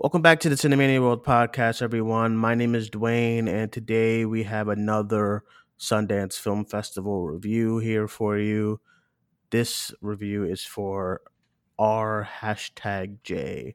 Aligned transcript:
Welcome 0.00 0.22
back 0.22 0.38
to 0.40 0.48
the 0.48 0.54
Cinemania 0.54 1.00
World 1.00 1.24
podcast, 1.24 1.82
everyone. 1.82 2.36
My 2.36 2.54
name 2.54 2.76
is 2.76 2.88
Duane, 2.88 3.48
and 3.48 3.72
today 3.72 4.24
we 4.24 4.44
have 4.44 4.68
another 4.68 5.42
Sundance 5.76 6.38
Film 6.38 6.64
Festival 6.64 7.26
review 7.26 7.78
here 7.78 8.06
for 8.06 8.38
you. 8.38 8.78
This 9.50 9.92
review 10.00 10.44
is 10.44 10.62
for 10.62 11.22
R 11.80 12.28
hashtag 12.40 13.24
J 13.24 13.74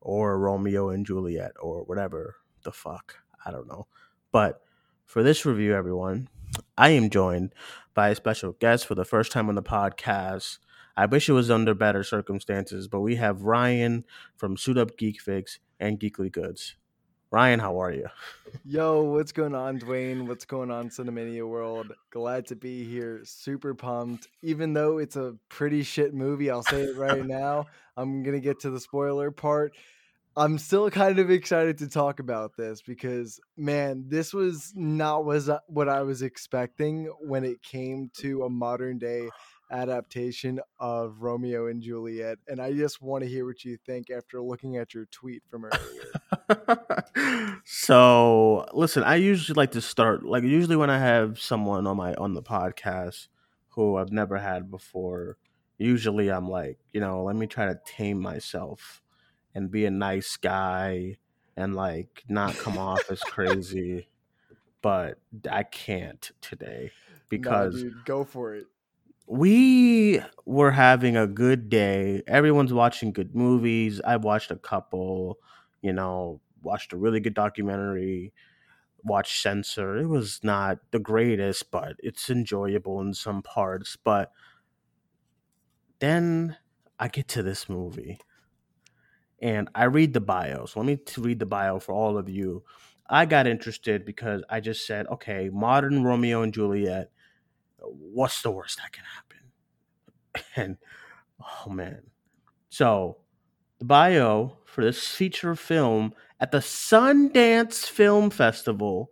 or 0.00 0.38
Romeo 0.38 0.90
and 0.90 1.04
Juliet 1.04 1.54
or 1.60 1.82
whatever 1.82 2.36
the 2.62 2.70
fuck. 2.70 3.16
I 3.44 3.50
don't 3.50 3.66
know. 3.66 3.88
But 4.30 4.62
for 5.04 5.24
this 5.24 5.44
review, 5.44 5.74
everyone, 5.74 6.28
I 6.78 6.90
am 6.90 7.10
joined 7.10 7.56
by 7.92 8.10
a 8.10 8.14
special 8.14 8.52
guest 8.52 8.86
for 8.86 8.94
the 8.94 9.04
first 9.04 9.32
time 9.32 9.48
on 9.48 9.56
the 9.56 9.64
podcast. 9.64 10.58
I 10.96 11.06
wish 11.06 11.28
it 11.28 11.32
was 11.32 11.50
under 11.50 11.74
better 11.74 12.02
circumstances, 12.02 12.88
but 12.88 13.00
we 13.00 13.16
have 13.16 13.42
Ryan 13.42 14.04
from 14.36 14.56
Suit 14.56 14.78
Up 14.78 14.96
Geek 14.96 15.20
Fix 15.20 15.58
and 15.78 16.00
Geekly 16.00 16.32
Goods. 16.32 16.76
Ryan, 17.30 17.60
how 17.60 17.78
are 17.82 17.92
you? 17.92 18.06
Yo, 18.64 19.02
what's 19.02 19.32
going 19.32 19.54
on, 19.54 19.76
Duane? 19.76 20.26
What's 20.26 20.46
going 20.46 20.70
on, 20.70 20.88
Cinemania 20.88 21.46
World? 21.46 21.92
Glad 22.10 22.46
to 22.46 22.56
be 22.56 22.84
here. 22.84 23.20
Super 23.24 23.74
pumped. 23.74 24.28
Even 24.42 24.72
though 24.72 24.98
it's 24.98 25.16
a 25.16 25.34
pretty 25.50 25.82
shit 25.82 26.14
movie, 26.14 26.50
I'll 26.50 26.62
say 26.62 26.82
it 26.82 26.96
right 26.96 27.26
now. 27.26 27.66
I'm 27.96 28.22
going 28.22 28.36
to 28.36 28.40
get 28.40 28.60
to 28.60 28.70
the 28.70 28.80
spoiler 28.80 29.30
part. 29.30 29.74
I'm 30.38 30.58
still 30.58 30.90
kind 30.90 31.18
of 31.18 31.30
excited 31.30 31.78
to 31.78 31.88
talk 31.88 32.20
about 32.20 32.56
this 32.56 32.80
because, 32.80 33.40
man, 33.56 34.04
this 34.06 34.32
was 34.32 34.72
not 34.76 35.24
was 35.24 35.48
uh, 35.48 35.58
what 35.66 35.88
I 35.88 36.02
was 36.02 36.22
expecting 36.22 37.06
when 37.20 37.42
it 37.44 37.62
came 37.62 38.10
to 38.18 38.44
a 38.44 38.50
modern 38.50 38.98
day 38.98 39.28
adaptation 39.70 40.60
of 40.78 41.22
Romeo 41.22 41.66
and 41.66 41.82
Juliet. 41.82 42.38
And 42.48 42.60
I 42.60 42.72
just 42.72 43.02
want 43.02 43.24
to 43.24 43.30
hear 43.30 43.46
what 43.46 43.64
you 43.64 43.76
think 43.84 44.10
after 44.10 44.40
looking 44.40 44.76
at 44.76 44.94
your 44.94 45.06
tweet 45.06 45.42
from 45.50 45.66
earlier. 45.66 47.60
so 47.64 48.66
listen, 48.72 49.02
I 49.02 49.16
usually 49.16 49.56
like 49.56 49.72
to 49.72 49.80
start 49.80 50.24
like 50.24 50.44
usually 50.44 50.76
when 50.76 50.90
I 50.90 50.98
have 50.98 51.40
someone 51.40 51.86
on 51.86 51.96
my 51.96 52.14
on 52.14 52.34
the 52.34 52.42
podcast 52.42 53.28
who 53.70 53.96
I've 53.96 54.12
never 54.12 54.38
had 54.38 54.70
before, 54.70 55.36
usually 55.78 56.30
I'm 56.30 56.48
like, 56.48 56.78
you 56.92 57.00
know, 57.00 57.24
let 57.24 57.36
me 57.36 57.46
try 57.46 57.66
to 57.66 57.78
tame 57.84 58.20
myself 58.20 59.02
and 59.54 59.70
be 59.70 59.86
a 59.86 59.90
nice 59.90 60.36
guy 60.36 61.16
and 61.56 61.74
like 61.74 62.24
not 62.28 62.56
come 62.56 62.78
off 62.78 63.10
as 63.10 63.20
crazy. 63.20 64.08
But 64.82 65.18
I 65.50 65.64
can't 65.64 66.30
today 66.40 66.92
because 67.28 67.74
nah, 67.74 67.80
dude, 67.80 68.04
go 68.04 68.22
for 68.22 68.54
it 68.54 68.66
we 69.26 70.20
were 70.44 70.70
having 70.70 71.16
a 71.16 71.26
good 71.26 71.68
day. 71.68 72.22
Everyone's 72.26 72.72
watching 72.72 73.12
good 73.12 73.34
movies. 73.34 74.00
I 74.04 74.16
watched 74.16 74.50
a 74.50 74.56
couple, 74.56 75.38
you 75.82 75.92
know, 75.92 76.40
watched 76.62 76.92
a 76.92 76.96
really 76.96 77.20
good 77.20 77.34
documentary, 77.34 78.32
watched 79.02 79.42
Censor. 79.42 79.96
It 79.96 80.06
was 80.06 80.40
not 80.42 80.78
the 80.92 80.98
greatest, 81.00 81.70
but 81.70 81.96
it's 82.00 82.30
enjoyable 82.30 83.00
in 83.00 83.14
some 83.14 83.42
parts. 83.42 83.96
But 83.96 84.32
then 85.98 86.56
I 86.98 87.08
get 87.08 87.28
to 87.28 87.42
this 87.42 87.68
movie 87.68 88.18
and 89.40 89.68
I 89.74 89.84
read 89.84 90.12
the 90.12 90.20
bio. 90.20 90.66
So 90.66 90.80
let 90.80 90.86
me 90.86 90.98
read 91.18 91.38
the 91.38 91.46
bio 91.46 91.78
for 91.78 91.92
all 91.94 92.16
of 92.16 92.28
you. 92.28 92.64
I 93.08 93.26
got 93.26 93.46
interested 93.46 94.04
because 94.04 94.42
I 94.48 94.60
just 94.60 94.86
said, 94.86 95.06
okay, 95.08 95.50
modern 95.52 96.02
Romeo 96.02 96.42
and 96.42 96.52
Juliet 96.52 97.10
what's 98.12 98.42
the 98.42 98.50
worst 98.50 98.78
that 98.78 98.92
can 98.92 99.04
happen? 99.04 100.44
And 100.56 100.76
oh 101.40 101.70
man. 101.70 102.02
So 102.68 103.18
the 103.78 103.84
bio 103.84 104.58
for 104.64 104.84
this 104.84 105.06
feature 105.08 105.54
film 105.54 106.14
at 106.40 106.50
the 106.50 106.58
Sundance 106.58 107.86
Film 107.86 108.30
Festival 108.30 109.10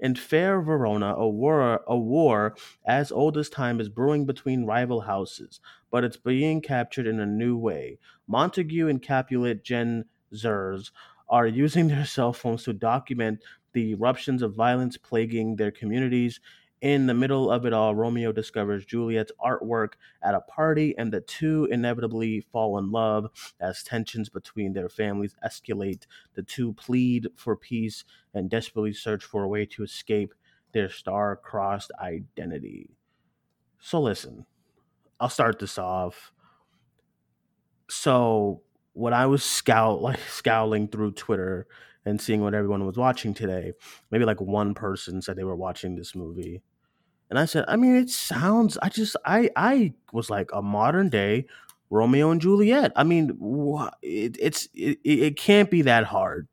in 0.00 0.14
fair 0.14 0.60
Verona, 0.60 1.14
a 1.16 1.28
war, 1.28 1.80
a 1.86 1.96
war 1.96 2.56
as 2.86 3.10
old 3.10 3.36
as 3.36 3.48
time 3.48 3.80
is 3.80 3.88
brewing 3.88 4.26
between 4.26 4.64
rival 4.64 5.00
houses, 5.00 5.60
but 5.90 6.04
it's 6.04 6.16
being 6.16 6.60
captured 6.60 7.06
in 7.06 7.20
a 7.20 7.26
new 7.26 7.56
way. 7.56 7.98
Montague 8.28 8.88
and 8.88 9.02
Capulet 9.02 9.64
Gen 9.64 10.04
Zers 10.34 10.90
are 11.28 11.46
using 11.46 11.88
their 11.88 12.04
cell 12.04 12.32
phones 12.32 12.64
to 12.64 12.72
document 12.72 13.42
the 13.72 13.90
eruptions 13.90 14.42
of 14.42 14.54
violence 14.54 14.96
plaguing 14.96 15.56
their 15.56 15.70
communities 15.70 16.40
in 16.80 17.06
the 17.06 17.14
middle 17.14 17.50
of 17.50 17.66
it 17.66 17.72
all, 17.72 17.94
Romeo 17.94 18.32
discovers 18.32 18.84
Juliet's 18.84 19.32
artwork 19.44 19.94
at 20.22 20.34
a 20.34 20.40
party, 20.40 20.94
and 20.96 21.12
the 21.12 21.20
two 21.20 21.66
inevitably 21.70 22.40
fall 22.52 22.78
in 22.78 22.90
love 22.90 23.30
as 23.60 23.82
tensions 23.82 24.28
between 24.28 24.72
their 24.72 24.88
families 24.88 25.34
escalate. 25.44 26.04
The 26.34 26.42
two 26.42 26.72
plead 26.74 27.28
for 27.34 27.56
peace 27.56 28.04
and 28.34 28.48
desperately 28.48 28.92
search 28.92 29.24
for 29.24 29.42
a 29.42 29.48
way 29.48 29.66
to 29.66 29.82
escape 29.82 30.34
their 30.72 30.88
star-crossed 30.88 31.90
identity. 32.00 32.90
So 33.80 34.00
listen, 34.00 34.46
I'll 35.18 35.28
start 35.28 35.58
this 35.58 35.78
off. 35.78 36.32
So 37.88 38.62
when 38.92 39.14
I 39.14 39.26
was 39.26 39.42
scout 39.42 40.02
like 40.02 40.20
scowling 40.28 40.88
through 40.88 41.12
Twitter 41.12 41.66
and 42.08 42.20
seeing 42.20 42.42
what 42.42 42.54
everyone 42.54 42.86
was 42.86 42.96
watching 42.96 43.34
today, 43.34 43.72
maybe 44.10 44.24
like 44.24 44.40
one 44.40 44.74
person 44.74 45.20
said 45.22 45.36
they 45.36 45.44
were 45.44 45.56
watching 45.56 45.94
this 45.94 46.14
movie. 46.14 46.62
And 47.30 47.38
I 47.38 47.44
said, 47.44 47.64
I 47.68 47.76
mean, 47.76 47.96
it 47.96 48.10
sounds. 48.10 48.78
I 48.80 48.88
just, 48.88 49.16
I, 49.26 49.50
I 49.54 49.94
was 50.12 50.30
like 50.30 50.50
a 50.52 50.62
modern 50.62 51.10
day 51.10 51.46
Romeo 51.90 52.30
and 52.30 52.40
Juliet. 52.40 52.92
I 52.96 53.04
mean, 53.04 53.30
it, 54.02 54.36
it's, 54.40 54.68
it, 54.74 54.98
it 55.04 55.36
can't 55.36 55.70
be 55.70 55.82
that 55.82 56.04
hard. 56.04 56.48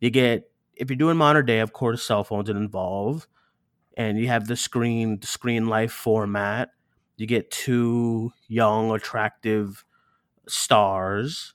You 0.00 0.10
get 0.10 0.50
if 0.76 0.90
you're 0.90 0.96
doing 0.96 1.16
modern 1.16 1.46
day, 1.46 1.60
of 1.60 1.72
course, 1.72 2.02
cell 2.02 2.24
phones 2.24 2.50
are 2.50 2.56
involved, 2.56 3.26
and 3.96 4.18
you 4.18 4.28
have 4.28 4.46
the 4.46 4.56
screen, 4.56 5.20
the 5.20 5.26
screen 5.26 5.66
life 5.66 5.92
format. 5.92 6.70
You 7.16 7.26
get 7.26 7.50
two 7.50 8.32
young, 8.48 8.90
attractive 8.90 9.84
stars, 10.48 11.54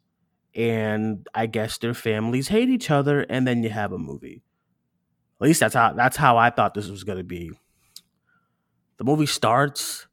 and 0.58 1.26
I 1.34 1.46
guess 1.46 1.78
their 1.78 1.94
families 1.94 2.50
hate 2.50 2.70
each 2.70 2.92
other, 2.92 3.22
and 3.22 3.48
then 3.48 3.64
you 3.64 3.70
have 3.70 3.94
a 3.94 3.98
movie. 3.98 4.44
At 5.40 5.48
least 5.48 5.62
that's 5.62 5.76
how 5.76 5.94
that's 5.94 6.18
how 6.18 6.38
I 6.38 6.50
thought 6.50 6.74
this 6.74 6.90
was 6.90 7.06
gonna 7.06 7.24
be 7.24 7.52
the 8.98 9.04
movie 9.04 9.28
starts 9.28 10.08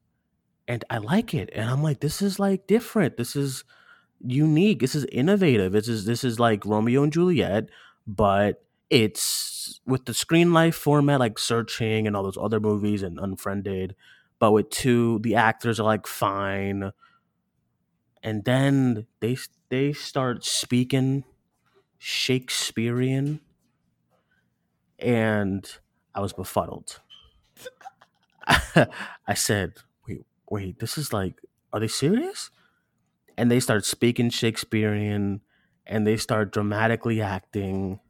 and 0.68 0.84
I 0.88 0.98
like 0.98 1.34
it. 1.34 1.50
And 1.52 1.68
I'm 1.68 1.82
like, 1.82 2.00
this 2.00 2.22
is 2.22 2.38
like 2.38 2.66
different. 2.66 3.16
This 3.16 3.36
is 3.36 3.64
unique. 4.20 4.80
This 4.80 4.94
is 4.94 5.04
innovative. 5.06 5.72
This 5.72 5.88
is 5.88 6.04
this 6.04 6.24
is 6.24 6.38
like 6.38 6.64
Romeo 6.64 7.02
and 7.02 7.12
Juliet, 7.12 7.68
but 8.06 8.62
it's 8.90 9.80
with 9.86 10.04
the 10.04 10.14
screen 10.14 10.52
life 10.52 10.74
format 10.74 11.20
like 11.20 11.38
searching 11.38 12.06
and 12.06 12.14
all 12.14 12.22
those 12.22 12.38
other 12.38 12.60
movies 12.60 13.02
and 13.02 13.18
unfriended 13.18 13.96
but 14.38 14.52
with 14.52 14.68
two 14.68 15.18
the 15.20 15.34
actors 15.34 15.80
are 15.80 15.84
like 15.84 16.06
fine 16.06 16.92
and 18.22 18.44
then 18.44 19.06
they 19.20 19.36
they 19.74 19.92
start 19.92 20.44
speaking 20.44 21.24
shakespearean 21.98 23.40
and 24.98 25.78
i 26.14 26.20
was 26.20 26.32
befuddled 26.32 27.00
I 29.26 29.34
said, 29.34 29.74
wait, 30.06 30.22
wait, 30.50 30.78
this 30.78 30.98
is 30.98 31.12
like, 31.12 31.40
are 31.72 31.80
they 31.80 31.88
serious? 31.88 32.50
And 33.36 33.50
they 33.50 33.60
start 33.60 33.84
speaking 33.84 34.30
Shakespearean 34.30 35.40
and 35.86 36.06
they 36.06 36.16
start 36.16 36.52
dramatically 36.52 37.20
acting. 37.20 38.00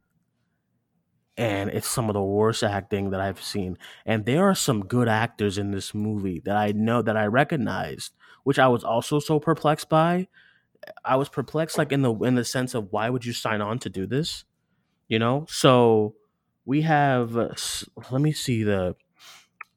And 1.36 1.70
it's 1.70 1.88
some 1.88 2.08
of 2.08 2.14
the 2.14 2.22
worst 2.22 2.62
acting 2.62 3.10
that 3.10 3.20
I've 3.20 3.42
seen. 3.42 3.76
And 4.06 4.24
there 4.24 4.48
are 4.48 4.54
some 4.54 4.86
good 4.86 5.08
actors 5.08 5.58
in 5.58 5.72
this 5.72 5.92
movie 5.92 6.40
that 6.44 6.56
I 6.56 6.72
know 6.72 7.02
that 7.02 7.16
I 7.16 7.26
recognized, 7.26 8.12
which 8.44 8.58
I 8.58 8.68
was 8.68 8.84
also 8.84 9.18
so 9.18 9.40
perplexed 9.40 9.88
by. 9.88 10.28
I 11.04 11.16
was 11.16 11.28
perplexed, 11.28 11.78
like 11.78 11.92
in 11.92 12.02
the 12.02 12.14
in 12.14 12.34
the 12.34 12.44
sense 12.44 12.74
of 12.74 12.92
why 12.92 13.10
would 13.10 13.24
you 13.24 13.32
sign 13.32 13.60
on 13.60 13.78
to 13.80 13.90
do 13.90 14.06
this? 14.06 14.44
You 15.08 15.18
know, 15.18 15.46
so 15.48 16.14
we 16.64 16.82
have. 16.82 17.36
Uh, 17.36 17.54
let 18.10 18.20
me 18.20 18.32
see 18.32 18.62
the 18.62 18.96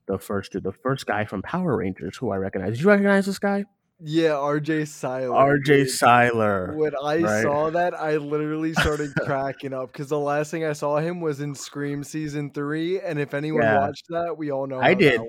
the 0.07 0.17
first 0.17 0.53
dude, 0.53 0.63
the 0.63 0.71
first 0.71 1.05
guy 1.05 1.25
from 1.25 1.41
Power 1.41 1.77
Rangers 1.77 2.17
who 2.17 2.31
I 2.31 2.37
recognize. 2.37 2.73
Did 2.73 2.81
you 2.81 2.87
recognize 2.87 3.25
this 3.25 3.39
guy? 3.39 3.65
Yeah, 3.99 4.31
RJ 4.31 4.87
Cyler. 4.87 5.29
RJ 5.29 5.89
Cyler. 5.89 6.75
When 6.75 6.93
I 7.03 7.17
right? 7.17 7.41
saw 7.41 7.71
that, 7.71 7.99
I 7.99 8.17
literally 8.17 8.73
started 8.73 9.11
cracking 9.25 9.73
up 9.73 9.91
because 9.91 10.09
the 10.09 10.19
last 10.19 10.51
thing 10.51 10.63
I 10.63 10.73
saw 10.73 10.97
him 10.97 11.19
was 11.19 11.41
in 11.41 11.55
Scream 11.55 12.03
season 12.03 12.51
three, 12.51 12.99
and 12.99 13.19
if 13.19 13.33
anyone 13.33 13.63
yeah. 13.63 13.79
watched 13.79 14.07
that, 14.09 14.37
we 14.37 14.51
all 14.51 14.67
know 14.67 14.79
I 14.79 14.93
did. 14.93 15.21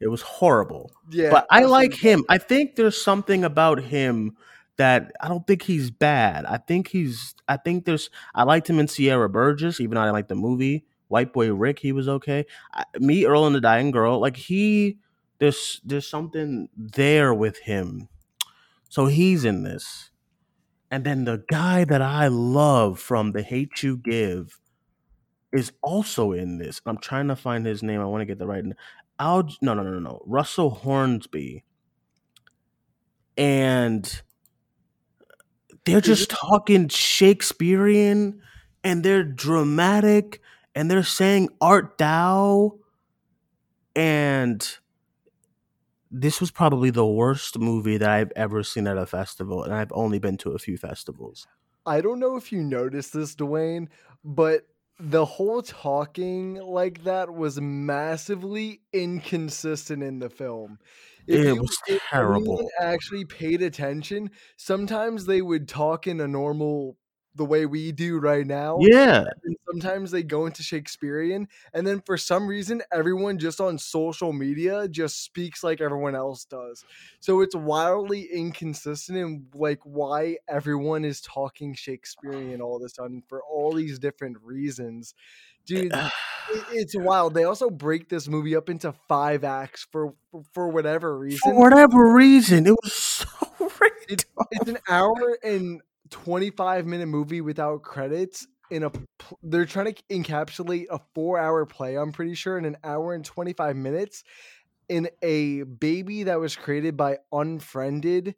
It 0.00 0.08
was 0.08 0.22
horrible. 0.22 0.92
Yeah, 1.10 1.30
but 1.30 1.46
I 1.50 1.64
like 1.64 1.94
him. 1.94 2.24
I 2.28 2.38
think 2.38 2.76
there's 2.76 3.00
something 3.00 3.44
about 3.44 3.82
him 3.82 4.36
that 4.78 5.12
I 5.20 5.28
don't 5.28 5.46
think 5.46 5.62
he's 5.62 5.90
bad. 5.90 6.46
I 6.46 6.58
think 6.58 6.88
he's. 6.88 7.34
I 7.48 7.58
think 7.58 7.84
there's. 7.84 8.10
I 8.34 8.44
liked 8.44 8.68
him 8.70 8.78
in 8.80 8.88
Sierra 8.88 9.28
Burgess, 9.28 9.80
even 9.80 9.96
though 9.96 10.02
I 10.02 10.06
didn't 10.06 10.14
like 10.14 10.28
the 10.28 10.36
movie. 10.36 10.86
White 11.08 11.32
Boy 11.32 11.52
Rick, 11.52 11.80
he 11.80 11.92
was 11.92 12.08
okay. 12.08 12.46
I, 12.74 12.84
me, 12.98 13.26
Earl 13.26 13.46
and 13.46 13.54
the 13.56 13.60
Dying 13.62 13.90
Girl, 13.92 14.20
like 14.20 14.36
he, 14.36 14.98
there's 15.38 15.80
there's 15.84 16.06
something 16.08 16.68
there 16.76 17.34
with 17.34 17.58
him, 17.60 18.08
so 18.88 19.06
he's 19.06 19.44
in 19.44 19.62
this, 19.64 20.10
And 20.90 21.04
then 21.04 21.24
the 21.24 21.44
guy 21.50 21.84
that 21.84 22.02
I 22.02 22.28
love 22.28 22.98
from 23.00 23.32
The 23.32 23.42
Hate 23.42 23.82
You 23.82 23.96
Give 23.98 24.58
is 25.52 25.72
also 25.82 26.32
in 26.32 26.58
this. 26.58 26.80
I'm 26.86 26.98
trying 26.98 27.28
to 27.28 27.36
find 27.36 27.66
his 27.66 27.82
name. 27.82 28.00
I 28.00 28.06
want 28.06 28.22
to 28.22 28.26
get 28.26 28.38
the 28.38 28.46
right. 28.46 28.64
Al, 29.18 29.44
no, 29.62 29.74
no, 29.74 29.82
no, 29.82 29.92
no, 29.92 30.00
no. 30.00 30.22
Russell 30.26 30.70
Hornsby. 30.70 31.64
And 33.36 34.22
they're 35.92 36.00
just 36.00 36.30
mm-hmm. 36.30 36.46
talking 36.48 36.88
Shakespearean 36.88 38.40
and 38.84 39.04
they're 39.04 39.24
dramatic 39.24 40.40
and 40.74 40.90
they're 40.90 41.02
saying 41.02 41.48
art 41.60 41.98
thou 41.98 42.78
and 43.96 44.78
this 46.10 46.40
was 46.40 46.50
probably 46.50 46.90
the 46.90 47.06
worst 47.06 47.58
movie 47.58 47.98
that 47.98 48.08
I've 48.08 48.32
ever 48.34 48.62
seen 48.62 48.86
at 48.86 48.96
a 48.96 49.06
festival, 49.06 49.62
and 49.62 49.74
I've 49.74 49.92
only 49.92 50.18
been 50.18 50.36
to 50.38 50.52
a 50.52 50.58
few 50.58 50.78
festivals. 50.78 51.46
I 51.84 52.00
don't 52.00 52.18
know 52.18 52.36
if 52.36 52.52
you 52.52 52.62
noticed 52.62 53.12
this, 53.12 53.34
Duane, 53.34 53.88
but 54.24 54.66
the 54.98 55.24
whole 55.24 55.62
talking 55.62 56.54
like 56.54 57.04
that 57.04 57.32
was 57.32 57.60
massively 57.60 58.82
inconsistent 58.92 60.02
in 60.02 60.18
the 60.18 60.30
film. 60.30 60.78
If 61.26 61.46
it 61.46 61.54
you, 61.54 61.60
was 61.60 61.76
terrible. 62.10 62.68
actually 62.80 63.24
paid 63.24 63.62
attention, 63.62 64.30
sometimes 64.56 65.26
they 65.26 65.42
would 65.42 65.68
talk 65.68 66.06
in 66.06 66.20
a 66.20 66.28
normal 66.28 66.96
the 67.34 67.44
way 67.44 67.66
we 67.66 67.92
do 67.92 68.18
right 68.18 68.46
now. 68.46 68.78
Yeah. 68.80 69.24
And 69.44 69.56
sometimes 69.70 70.10
they 70.10 70.22
go 70.22 70.46
into 70.46 70.62
Shakespearean, 70.62 71.48
and 71.72 71.86
then 71.86 72.00
for 72.04 72.16
some 72.16 72.46
reason, 72.46 72.82
everyone 72.92 73.38
just 73.38 73.60
on 73.60 73.78
social 73.78 74.32
media 74.32 74.88
just 74.88 75.24
speaks 75.24 75.62
like 75.62 75.80
everyone 75.80 76.14
else 76.14 76.44
does. 76.44 76.84
So 77.20 77.40
it's 77.40 77.54
wildly 77.54 78.28
inconsistent 78.32 79.18
in 79.18 79.46
like 79.54 79.80
why 79.84 80.38
everyone 80.48 81.04
is 81.04 81.20
talking 81.20 81.74
Shakespearean 81.74 82.60
all 82.60 82.76
of 82.76 82.82
a 82.82 82.88
sudden 82.88 83.22
for 83.28 83.42
all 83.42 83.72
these 83.72 83.98
different 83.98 84.38
reasons. 84.42 85.14
Dude, 85.66 85.94
eh, 85.94 86.10
it's 86.72 86.96
wild. 86.96 87.34
They 87.34 87.44
also 87.44 87.70
break 87.70 88.08
this 88.08 88.28
movie 88.28 88.56
up 88.56 88.68
into 88.68 88.92
five 89.08 89.44
acts 89.44 89.86
for 89.90 90.14
for 90.52 90.68
whatever 90.68 91.18
reason. 91.18 91.38
For 91.42 91.54
whatever 91.54 92.12
reason, 92.12 92.66
it 92.66 92.74
was 92.82 92.92
so 92.94 93.26
it's 94.08 94.24
an 94.68 94.78
hour 94.88 95.38
and 95.42 95.80
25 96.10 96.86
minute 96.86 97.06
movie 97.06 97.40
without 97.40 97.82
credits 97.82 98.46
in 98.70 98.82
a 98.82 98.92
they're 99.42 99.64
trying 99.64 99.94
to 99.94 100.02
encapsulate 100.10 100.86
a 100.90 101.00
4 101.14 101.38
hour 101.38 101.66
play 101.66 101.96
I'm 101.96 102.12
pretty 102.12 102.34
sure 102.34 102.58
in 102.58 102.64
an 102.64 102.76
hour 102.84 103.14
and 103.14 103.24
25 103.24 103.76
minutes 103.76 104.24
in 104.88 105.08
a 105.22 105.62
baby 105.62 106.24
that 106.24 106.40
was 106.40 106.56
created 106.56 106.96
by 106.96 107.18
Unfriended 107.32 108.34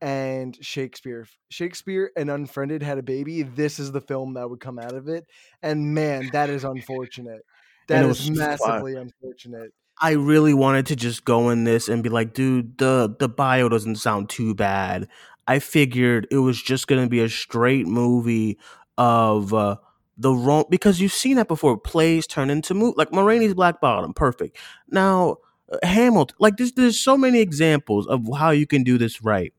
and 0.00 0.56
Shakespeare. 0.64 1.26
Shakespeare 1.50 2.10
and 2.16 2.30
Unfriended 2.30 2.82
had 2.82 2.98
a 2.98 3.02
baby. 3.02 3.42
This 3.42 3.78
is 3.78 3.92
the 3.92 4.00
film 4.00 4.34
that 4.34 4.48
would 4.48 4.60
come 4.60 4.78
out 4.78 4.94
of 4.94 5.08
it. 5.08 5.26
And 5.62 5.94
man, 5.94 6.30
that 6.32 6.48
is 6.48 6.64
unfortunate. 6.64 7.42
That 7.88 8.04
is 8.04 8.30
massively 8.30 8.94
fun. 8.94 9.02
unfortunate. 9.22 9.72
I 10.02 10.12
really 10.12 10.54
wanted 10.54 10.86
to 10.86 10.96
just 10.96 11.26
go 11.26 11.50
in 11.50 11.64
this 11.64 11.88
and 11.88 12.02
be 12.02 12.08
like, 12.08 12.32
dude, 12.32 12.78
the 12.78 13.14
the 13.18 13.28
bio 13.28 13.68
doesn't 13.68 13.96
sound 13.96 14.30
too 14.30 14.54
bad. 14.54 15.08
I 15.50 15.58
figured 15.58 16.28
it 16.30 16.38
was 16.38 16.62
just 16.62 16.86
going 16.86 17.02
to 17.02 17.08
be 17.08 17.18
a 17.18 17.28
straight 17.28 17.84
movie 17.84 18.56
of 18.96 19.52
uh, 19.52 19.78
the 20.16 20.32
wrong 20.32 20.66
because 20.70 21.00
you've 21.00 21.12
seen 21.12 21.34
that 21.38 21.48
before. 21.48 21.76
Plays 21.76 22.28
turn 22.28 22.50
into 22.50 22.72
movie 22.72 22.94
like 22.96 23.12
Ma 23.12 23.22
Rainey's 23.22 23.54
Black 23.54 23.80
Bottom, 23.80 24.14
perfect. 24.14 24.56
Now 24.88 25.38
uh, 25.72 25.78
Hamilton, 25.82 26.36
like 26.38 26.56
there's 26.56 26.70
there's 26.74 27.00
so 27.00 27.16
many 27.16 27.40
examples 27.40 28.06
of 28.06 28.28
how 28.38 28.50
you 28.50 28.64
can 28.64 28.84
do 28.84 28.96
this 28.96 29.24
right. 29.24 29.52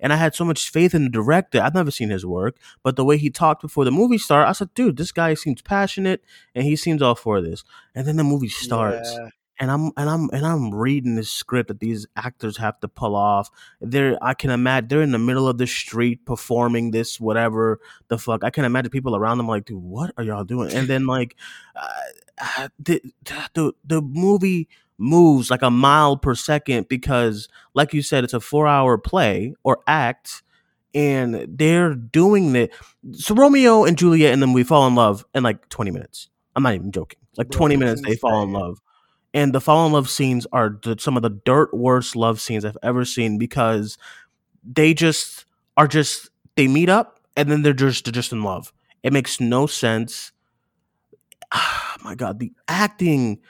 And 0.00 0.14
I 0.14 0.16
had 0.16 0.34
so 0.34 0.46
much 0.46 0.70
faith 0.70 0.94
in 0.94 1.04
the 1.04 1.10
director. 1.10 1.60
I've 1.60 1.74
never 1.74 1.90
seen 1.90 2.08
his 2.08 2.24
work, 2.24 2.56
but 2.82 2.96
the 2.96 3.04
way 3.04 3.18
he 3.18 3.28
talked 3.28 3.60
before 3.60 3.84
the 3.84 3.90
movie 3.92 4.16
started, 4.16 4.48
I 4.48 4.52
said, 4.52 4.72
dude, 4.72 4.96
this 4.96 5.12
guy 5.12 5.34
seems 5.34 5.60
passionate 5.60 6.24
and 6.54 6.64
he 6.64 6.74
seems 6.74 7.02
all 7.02 7.16
for 7.16 7.42
this. 7.42 7.64
And 7.94 8.06
then 8.06 8.16
the 8.16 8.24
movie 8.24 8.48
starts. 8.48 9.12
Yeah 9.12 9.28
and 9.58 9.70
I'm 9.70 9.92
and 9.96 10.10
I'm 10.10 10.28
and 10.32 10.44
I'm 10.44 10.74
reading 10.74 11.14
this 11.14 11.30
script 11.30 11.68
that 11.68 11.80
these 11.80 12.06
actors 12.16 12.56
have 12.56 12.80
to 12.80 12.88
pull 12.88 13.14
off. 13.14 13.50
They're 13.80 14.18
I 14.22 14.34
can 14.34 14.50
imagine 14.50 14.88
they're 14.88 15.02
in 15.02 15.12
the 15.12 15.18
middle 15.18 15.48
of 15.48 15.58
the 15.58 15.66
street 15.66 16.24
performing 16.24 16.90
this 16.90 17.20
whatever 17.20 17.80
the 18.08 18.18
fuck. 18.18 18.42
I 18.42 18.50
can 18.50 18.64
imagine 18.64 18.90
people 18.90 19.14
around 19.14 19.38
them 19.38 19.48
like, 19.48 19.66
dude, 19.66 19.82
what 19.82 20.12
are 20.16 20.24
y'all 20.24 20.44
doing? 20.44 20.72
And 20.72 20.88
then 20.88 21.06
like, 21.06 21.36
uh, 21.76 21.88
uh 22.40 22.68
the, 22.78 23.00
the 23.54 23.72
the 23.84 24.02
movie 24.02 24.68
moves 24.98 25.50
like 25.50 25.62
a 25.62 25.70
mile 25.70 26.16
per 26.16 26.34
second 26.34 26.88
because, 26.88 27.48
like 27.74 27.92
you 27.92 28.02
said, 28.02 28.24
it's 28.24 28.34
a 28.34 28.40
four 28.40 28.66
hour 28.66 28.98
play 28.98 29.54
or 29.62 29.80
act. 29.86 30.42
And 30.96 31.58
they're 31.58 31.92
doing 31.92 32.54
it. 32.54 32.72
So 33.14 33.34
Romeo 33.34 33.82
and 33.82 33.98
Juliet 33.98 34.32
and 34.32 34.40
then 34.40 34.52
we 34.52 34.62
fall 34.62 34.86
in 34.86 34.94
love 34.94 35.24
in 35.34 35.42
like 35.42 35.68
20 35.68 35.90
minutes. 35.90 36.28
I'm 36.54 36.62
not 36.62 36.74
even 36.74 36.92
joking. 36.92 37.18
Like 37.36 37.50
20 37.50 37.76
minutes, 37.76 38.00
they 38.00 38.14
fall 38.14 38.44
in 38.44 38.52
love 38.52 38.78
and 39.34 39.52
the 39.52 39.60
fall 39.60 39.84
in 39.86 39.92
love 39.92 40.08
scenes 40.08 40.46
are 40.52 40.78
the, 40.82 40.96
some 40.98 41.16
of 41.16 41.22
the 41.22 41.30
dirt 41.30 41.74
worst 41.74 42.14
love 42.14 42.40
scenes 42.40 42.64
I've 42.64 42.78
ever 42.82 43.04
seen 43.04 43.36
because 43.36 43.98
they 44.62 44.94
just 44.94 45.44
are 45.76 45.88
just 45.88 46.30
they 46.56 46.68
meet 46.68 46.88
up 46.88 47.18
and 47.36 47.50
then 47.50 47.62
they're 47.62 47.72
just 47.72 48.04
they're 48.04 48.12
just 48.12 48.32
in 48.32 48.42
love. 48.42 48.72
It 49.02 49.12
makes 49.12 49.40
no 49.40 49.66
sense. 49.66 50.30
Oh 51.52 51.94
my 52.02 52.14
god, 52.14 52.38
the 52.38 52.52
acting 52.68 53.40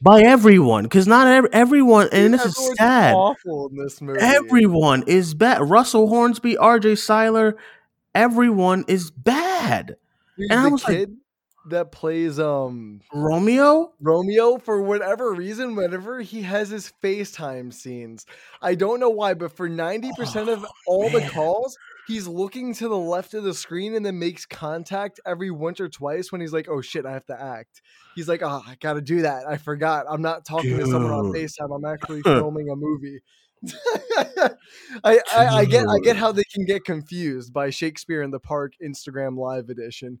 by 0.00 0.22
everyone 0.22 0.84
because 0.84 1.06
not 1.06 1.26
every, 1.26 1.50
everyone 1.52 2.08
and 2.12 2.34
this 2.34 2.44
is 2.44 2.76
sad. 2.76 3.14
Awful 3.14 3.68
in 3.68 3.76
this 3.76 4.00
movie. 4.00 4.20
Everyone 4.20 5.04
is 5.06 5.34
bad. 5.34 5.68
Russell 5.68 6.08
Hornsby, 6.08 6.56
R.J. 6.58 6.96
Cyler, 6.96 7.56
everyone 8.14 8.84
is 8.88 9.10
bad. 9.10 9.96
Dude, 10.36 10.50
and 10.50 10.60
I 10.60 10.68
was 10.68 10.84
kid, 10.84 11.10
like, 11.10 11.18
that 11.68 11.92
plays 11.92 12.38
um 12.40 13.00
Romeo? 13.12 13.92
Romeo 14.00 14.58
for 14.58 14.80
whatever 14.80 15.32
reason 15.32 15.74
whenever 15.74 16.20
he 16.20 16.42
has 16.42 16.70
his 16.70 16.92
FaceTime 17.02 17.72
scenes. 17.72 18.26
I 18.62 18.74
don't 18.74 19.00
know 19.00 19.10
why, 19.10 19.34
but 19.34 19.52
for 19.52 19.68
90% 19.68 20.10
oh, 20.18 20.52
of 20.52 20.66
all 20.86 21.10
man. 21.10 21.22
the 21.22 21.28
calls, 21.28 21.76
he's 22.06 22.26
looking 22.26 22.74
to 22.74 22.88
the 22.88 22.98
left 22.98 23.34
of 23.34 23.44
the 23.44 23.54
screen 23.54 23.94
and 23.94 24.04
then 24.04 24.18
makes 24.18 24.46
contact 24.46 25.20
every 25.26 25.50
once 25.50 25.80
or 25.80 25.88
twice 25.88 26.32
when 26.32 26.40
he's 26.40 26.52
like, 26.52 26.68
"Oh 26.68 26.80
shit, 26.80 27.06
I 27.06 27.12
have 27.12 27.26
to 27.26 27.40
act." 27.40 27.82
He's 28.14 28.28
like, 28.28 28.42
"Oh, 28.42 28.62
I 28.66 28.76
got 28.80 28.94
to 28.94 29.02
do 29.02 29.22
that. 29.22 29.46
I 29.46 29.56
forgot. 29.56 30.06
I'm 30.08 30.22
not 30.22 30.44
talking 30.44 30.70
Dude. 30.70 30.80
to 30.80 30.86
someone 30.86 31.12
on 31.12 31.32
FaceTime. 31.32 31.74
I'm 31.74 31.84
actually 31.92 32.22
filming 32.22 32.70
a 32.70 32.76
movie." 32.76 33.20
I, 35.04 35.20
I, 35.34 35.46
I 35.46 35.64
get 35.66 35.86
I 35.86 35.98
get 35.98 36.16
how 36.16 36.32
they 36.32 36.44
can 36.44 36.64
get 36.64 36.82
confused 36.82 37.52
by 37.52 37.68
Shakespeare 37.68 38.22
in 38.22 38.30
the 38.30 38.40
Park 38.40 38.72
Instagram 38.82 39.36
live 39.36 39.68
edition 39.68 40.18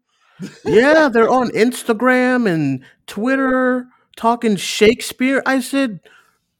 yeah, 0.64 1.08
they're 1.08 1.28
on 1.30 1.50
Instagram 1.50 2.48
and 2.48 2.84
Twitter 3.06 3.86
talking 4.16 4.56
Shakespeare. 4.56 5.42
I 5.46 5.60
said, 5.60 6.00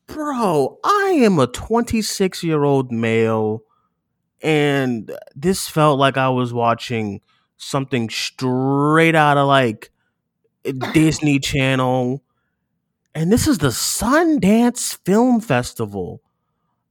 bro, 0.07 0.79
I 0.85 1.19
am 1.23 1.39
a 1.39 1.47
26 1.47 2.45
year 2.45 2.65
old 2.65 2.93
male, 2.93 3.63
and 4.43 5.13
this 5.37 5.69
felt 5.69 5.99
like 5.99 6.17
I 6.17 6.31
was 6.31 6.53
watching 6.55 7.21
something 7.57 8.11
straight 8.11 9.15
out 9.15 9.39
of 9.39 9.49
like 9.49 9.91
Disney 10.93 11.39
Channel. 11.41 12.23
And 13.15 13.33
this 13.33 13.49
is 13.49 13.59
the 13.59 13.69
Sundance 13.69 14.99
Film 15.05 15.41
Festival. 15.41 16.23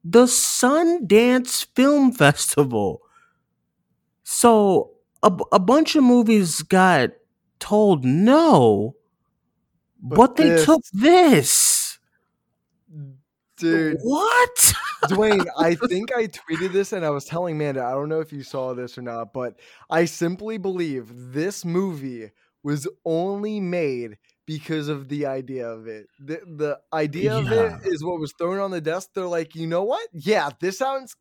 The 0.04 0.26
Sundance 0.26 1.66
Film 1.76 2.12
Festival. 2.14 3.02
So 4.24 4.92
a, 5.24 5.32
a 5.52 5.60
bunch 5.60 5.96
of 5.96 6.04
movies 6.04 6.62
got 6.62 7.12
told 7.60 8.06
no, 8.06 8.96
but, 10.02 10.16
but 10.16 10.36
they 10.36 10.50
this, 10.50 10.66
took 10.66 10.82
this. 10.94 12.00
Dude. 13.58 13.98
What? 14.02 14.74
Duane, 15.10 15.44
I 15.58 15.76
think 15.76 16.14
I 16.16 16.28
tweeted 16.28 16.72
this 16.72 16.94
and 16.94 17.06
I 17.06 17.10
was 17.10 17.26
telling 17.26 17.58
Manda, 17.58 17.84
I 17.84 17.92
don't 17.92 18.08
know 18.08 18.22
if 18.22 18.32
you 18.32 18.44
saw 18.44 18.74
this 18.74 18.98
or 18.98 19.02
not, 19.02 19.34
but 19.34 19.60
I 19.90 20.06
simply 20.06 20.58
believe 20.58 21.12
this 21.34 21.66
movie 21.66 22.32
was 22.64 22.88
only 23.06 23.60
made 23.60 24.18
because 24.46 24.88
of 24.88 25.10
the 25.10 25.26
idea 25.26 25.68
of 25.68 25.88
it. 25.88 26.08
The 26.20 26.40
the 26.46 26.80
idea 26.92 27.40
yeah. 27.40 27.40
of 27.40 27.52
it 27.52 27.88
is 27.88 28.04
what 28.04 28.20
was 28.20 28.34
thrown 28.38 28.60
on 28.60 28.72
the 28.72 28.82
desk. 28.82 29.10
They're 29.14 29.26
like, 29.26 29.56
you 29.56 29.68
know 29.68 29.84
what? 29.84 30.08
Yeah, 30.14 30.50
this 30.60 30.78
sounds 30.78 31.16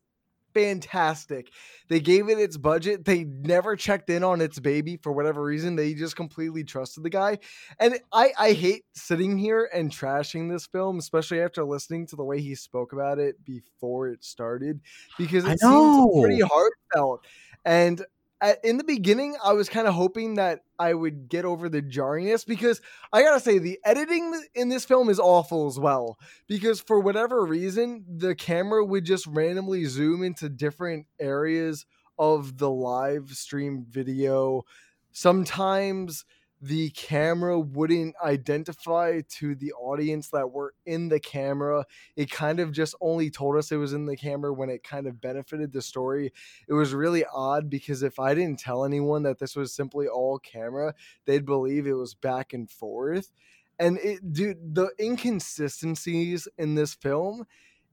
fantastic. 0.53 1.51
They 1.87 1.99
gave 1.99 2.29
it 2.29 2.39
its 2.39 2.57
budget. 2.57 3.05
They 3.05 3.23
never 3.23 3.75
checked 3.75 4.09
in 4.09 4.23
on 4.23 4.41
its 4.41 4.59
baby 4.59 4.97
for 4.97 5.11
whatever 5.11 5.43
reason. 5.43 5.75
They 5.75 5.93
just 5.93 6.15
completely 6.15 6.63
trusted 6.63 7.03
the 7.03 7.09
guy. 7.09 7.39
And 7.79 7.99
I, 8.11 8.31
I 8.37 8.53
hate 8.53 8.85
sitting 8.93 9.37
here 9.37 9.69
and 9.73 9.91
trashing 9.91 10.49
this 10.49 10.67
film, 10.67 10.99
especially 10.99 11.41
after 11.41 11.63
listening 11.63 12.07
to 12.07 12.15
the 12.15 12.23
way 12.23 12.41
he 12.41 12.55
spoke 12.55 12.93
about 12.93 13.19
it 13.19 13.43
before 13.45 14.09
it 14.09 14.23
started, 14.23 14.81
because 15.17 15.45
it 15.45 15.59
seems 15.59 16.21
pretty 16.21 16.41
heartfelt. 16.41 17.25
And 17.65 18.05
at, 18.41 18.63
in 18.63 18.77
the 18.77 18.83
beginning, 18.83 19.35
I 19.43 19.53
was 19.53 19.69
kind 19.69 19.87
of 19.87 19.93
hoping 19.93 20.35
that 20.35 20.61
I 20.77 20.93
would 20.93 21.27
get 21.29 21.45
over 21.45 21.67
the 21.67 21.81
jarringness 21.81 22.45
because 22.45 22.81
I 23.11 23.21
gotta 23.21 23.39
say 23.39 23.59
the 23.59 23.79
editing 23.83 24.33
in 24.55 24.69
this 24.69 24.85
film 24.85 25.09
is 25.09 25.19
awful 25.19 25.67
as 25.67 25.77
well. 25.77 26.17
Because 26.47 26.79
for 26.79 26.99
whatever 26.99 27.45
reason, 27.45 28.05
the 28.07 28.35
camera 28.35 28.83
would 28.85 29.05
just 29.05 29.27
randomly 29.27 29.85
zoom 29.85 30.23
into 30.23 30.49
different 30.49 31.07
areas 31.19 31.85
of 32.17 32.57
the 32.57 32.69
live 32.69 33.31
stream 33.31 33.85
video, 33.89 34.63
sometimes 35.11 36.25
the 36.61 36.89
camera 36.89 37.57
wouldn't 37.59 38.15
identify 38.23 39.21
to 39.29 39.55
the 39.55 39.71
audience 39.73 40.29
that 40.29 40.51
were 40.51 40.73
in 40.85 41.07
the 41.07 41.19
camera. 41.19 41.85
It 42.15 42.29
kind 42.29 42.59
of 42.59 42.71
just 42.71 42.95
only 42.99 43.29
told 43.29 43.55
us 43.55 43.71
it 43.71 43.77
was 43.77 43.93
in 43.93 44.05
the 44.05 44.17
camera 44.17 44.53
when 44.53 44.69
it 44.69 44.83
kind 44.83 45.07
of 45.07 45.21
benefited 45.21 45.71
the 45.71 45.81
story. 45.81 46.33
It 46.67 46.73
was 46.73 46.93
really 46.93 47.23
odd 47.33 47.69
because 47.69 48.03
if 48.03 48.19
I 48.19 48.33
didn't 48.33 48.59
tell 48.59 48.83
anyone 48.83 49.23
that 49.23 49.39
this 49.39 49.55
was 49.55 49.73
simply 49.73 50.07
all 50.07 50.37
camera, 50.39 50.93
they'd 51.25 51.45
believe 51.45 51.87
it 51.87 51.93
was 51.93 52.13
back 52.13 52.53
and 52.53 52.69
forth. 52.69 53.31
And 53.79 53.97
it 53.99 54.33
dude, 54.33 54.75
the 54.75 54.91
inconsistencies 54.99 56.47
in 56.57 56.75
this 56.75 56.93
film 56.93 57.45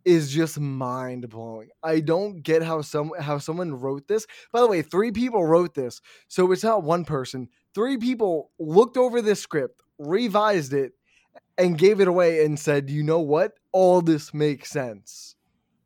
is 0.07 0.31
just 0.31 0.59
mind 0.59 1.29
blowing. 1.29 1.69
I 1.83 2.01
don't 2.01 2.43
get 2.43 2.63
how 2.63 2.81
some 2.81 3.13
how 3.21 3.39
someone 3.39 3.75
wrote 3.75 4.09
this. 4.09 4.27
By 4.53 4.61
the 4.61 4.69
way, 4.69 4.81
three 4.81 5.11
people 5.13 5.45
wrote 5.45 5.75
this, 5.75 6.01
so 6.29 6.53
it's 6.53 6.65
not 6.65 6.85
one 6.85 7.05
person. 7.05 7.49
Three 7.75 7.99
people 7.99 8.53
looked 8.59 8.97
over 8.97 9.21
this 9.21 9.41
script, 9.43 9.83
revised 9.99 10.73
it, 10.73 10.93
and 11.59 11.77
gave 11.77 12.01
it 12.01 12.09
away 12.09 12.45
and 12.45 12.59
said, 12.59 12.89
"You 12.89 13.03
know 13.03 13.21
what? 13.21 13.55
All 13.73 14.01
this 14.01 14.33
makes 14.33 14.71
sense." 14.71 15.35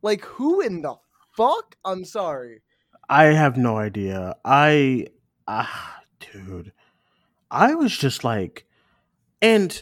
Like 0.03 0.23
who 0.23 0.61
in 0.61 0.83
the 0.83 0.95
fuck? 1.35 1.75
I'm 1.83 2.05
sorry. 2.05 2.61
I 3.09 3.25
have 3.25 3.57
no 3.57 3.77
idea. 3.77 4.35
I 4.45 5.07
ah 5.47 6.01
dude. 6.19 6.71
I 7.49 7.73
was 7.75 7.97
just 7.97 8.23
like 8.23 8.65
and 9.41 9.81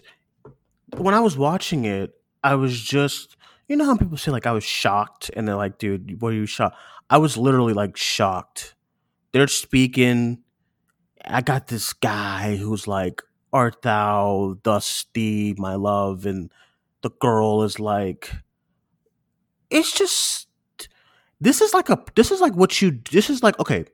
when 0.97 1.13
I 1.13 1.19
was 1.19 1.37
watching 1.37 1.85
it, 1.85 2.13
I 2.43 2.55
was 2.55 2.81
just 2.81 3.35
you 3.69 3.77
know 3.77 3.85
how 3.85 3.95
people 3.95 4.17
say 4.17 4.31
like 4.31 4.47
I 4.47 4.51
was 4.51 4.63
shocked 4.63 5.29
and 5.35 5.47
they're 5.47 5.55
like, 5.55 5.77
dude, 5.77 6.21
what 6.21 6.33
are 6.33 6.35
you 6.35 6.47
shocked? 6.47 6.75
I 7.09 7.19
was 7.19 7.37
literally 7.37 7.73
like 7.73 7.95
shocked. 7.95 8.75
They're 9.31 9.47
speaking. 9.47 10.39
I 11.23 11.41
got 11.41 11.67
this 11.67 11.93
guy 11.93 12.55
who's 12.55 12.87
like, 12.87 13.21
Art 13.53 13.83
thou 13.83 14.57
dusty, 14.63 15.53
my 15.57 15.75
love? 15.75 16.25
And 16.25 16.51
the 17.01 17.11
girl 17.11 17.61
is 17.61 17.79
like, 17.79 18.31
it's 19.69 19.93
just 19.93 20.47
this 21.39 21.61
is 21.61 21.73
like 21.73 21.89
a 21.89 22.03
this 22.15 22.31
is 22.31 22.41
like 22.41 22.55
what 22.55 22.81
you 22.81 22.99
this 23.11 23.29
is 23.29 23.43
like 23.43 23.57
okay. 23.59 23.85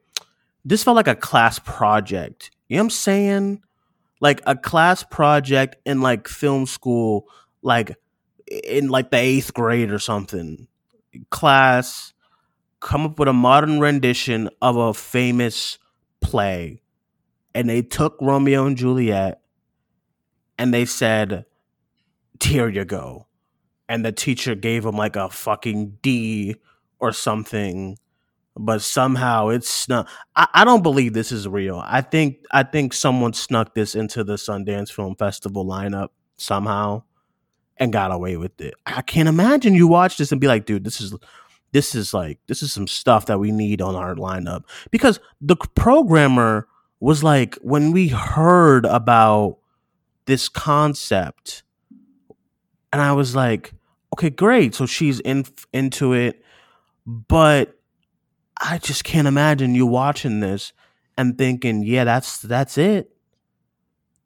This 0.64 0.84
felt 0.84 0.96
like 0.96 1.08
a 1.08 1.16
class 1.16 1.60
project. 1.60 2.50
You 2.70 2.78
know 2.78 2.84
what 2.84 2.86
I'm 2.86 2.90
saying? 2.92 3.62
Like 4.22 4.42
a 4.48 4.56
class 4.56 5.04
project 5.04 5.76
in 5.86 6.02
like 6.02 6.28
film 6.30 6.66
school, 6.66 7.28
like 7.62 7.98
in 8.48 8.90
like 8.90 9.12
the 9.12 9.18
eighth 9.18 9.54
grade 9.54 9.92
or 9.92 10.00
something. 10.00 10.68
Class, 11.30 12.14
come 12.80 13.06
up 13.06 13.20
with 13.20 13.28
a 13.28 13.34
modern 13.34 13.80
rendition 13.80 14.50
of 14.62 14.78
a 14.78 14.94
famous 14.94 15.80
play. 16.22 16.82
And 17.54 17.70
they 17.70 17.82
took 17.82 18.18
Romeo 18.22 18.66
and 18.66 18.78
Juliet 18.78 19.42
and 20.58 20.74
they 20.74 20.86
said, 20.86 21.46
Here 22.44 22.68
you 22.68 22.86
go. 22.86 23.28
And 23.88 24.04
the 24.04 24.12
teacher 24.12 24.56
gave 24.56 24.84
them 24.84 24.98
like 24.98 25.16
a 25.16 25.30
fucking 25.30 25.98
D 26.02 26.56
or 27.00 27.12
something. 27.12 27.98
But 28.58 28.82
somehow 28.82 29.50
it's 29.50 29.90
not 29.90 30.08
I, 30.36 30.48
I 30.54 30.64
don't 30.64 30.84
believe 30.84 31.14
this 31.14 31.32
is 31.32 31.48
real. 31.48 31.82
I 31.86 32.02
think 32.02 32.46
I 32.52 32.64
think 32.64 32.94
someone 32.94 33.34
snuck 33.34 33.74
this 33.74 33.96
into 33.96 34.24
the 34.24 34.36
Sundance 34.36 34.92
Film 34.92 35.16
Festival 35.16 35.66
lineup 35.66 36.10
somehow 36.38 37.04
and 37.78 37.92
got 37.92 38.12
away 38.12 38.38
with 38.38 38.60
it. 38.62 38.74
I 38.86 39.02
can't 39.02 39.30
imagine 39.30 39.74
you 39.74 39.88
watch 39.88 40.18
this 40.18 40.32
and 40.32 40.42
be 40.42 40.48
like, 40.48 40.66
dude, 40.66 40.84
this 40.84 41.02
is 41.02 41.14
this 41.72 41.94
is 41.94 42.14
like 42.14 42.40
this 42.48 42.64
is 42.64 42.72
some 42.72 42.88
stuff 42.88 43.26
that 43.26 43.40
we 43.40 43.52
need 43.52 43.82
on 43.82 43.96
our 43.96 44.16
lineup 44.16 44.64
because 44.92 45.20
the 45.42 45.58
programmer 45.76 46.68
was 47.00 47.24
like 47.24 47.56
when 47.56 47.92
we 47.92 48.08
heard 48.08 48.86
about 48.86 49.58
this 50.26 50.48
concept 50.48 51.64
and 52.94 53.02
I 53.02 53.12
was 53.12 53.36
like, 53.36 53.74
okay, 54.14 54.30
great. 54.30 54.74
So 54.74 54.86
she's 54.86 55.20
in 55.20 55.46
into 55.74 56.14
it, 56.14 56.42
but 57.06 57.78
I 58.62 58.78
just 58.78 59.04
can't 59.04 59.28
imagine 59.28 59.76
you 59.76 59.86
watching 59.86 60.40
this 60.40 60.72
and 61.18 61.38
thinking, 61.38 61.84
yeah, 61.84 62.06
that's 62.06 62.40
that's 62.40 62.78
it. 62.78 63.12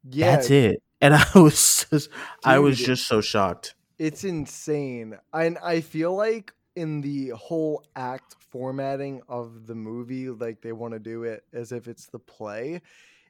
Yeah, 0.08 0.36
That's 0.36 0.50
it. 0.50 0.84
And 1.02 1.14
I 1.16 1.26
was 1.36 1.86
just, 1.90 2.10
I 2.44 2.60
was 2.60 2.78
just 2.78 3.08
so 3.08 3.22
shocked. 3.22 3.76
It's 3.98 4.24
insane. 4.24 5.18
And 5.34 5.58
I 5.64 5.82
feel 5.82 6.16
like 6.16 6.54
in 6.76 7.02
the 7.02 7.30
whole 7.30 7.84
act 7.96 8.36
formatting 8.50 9.22
of 9.28 9.68
the 9.68 9.76
movie, 9.76 10.30
like 10.30 10.62
they 10.62 10.72
want 10.72 10.94
to 10.94 11.00
do 11.00 11.24
it 11.24 11.44
as 11.54 11.72
if 11.72 11.88
it's 11.88 12.08
the 12.08 12.20
play, 12.20 12.82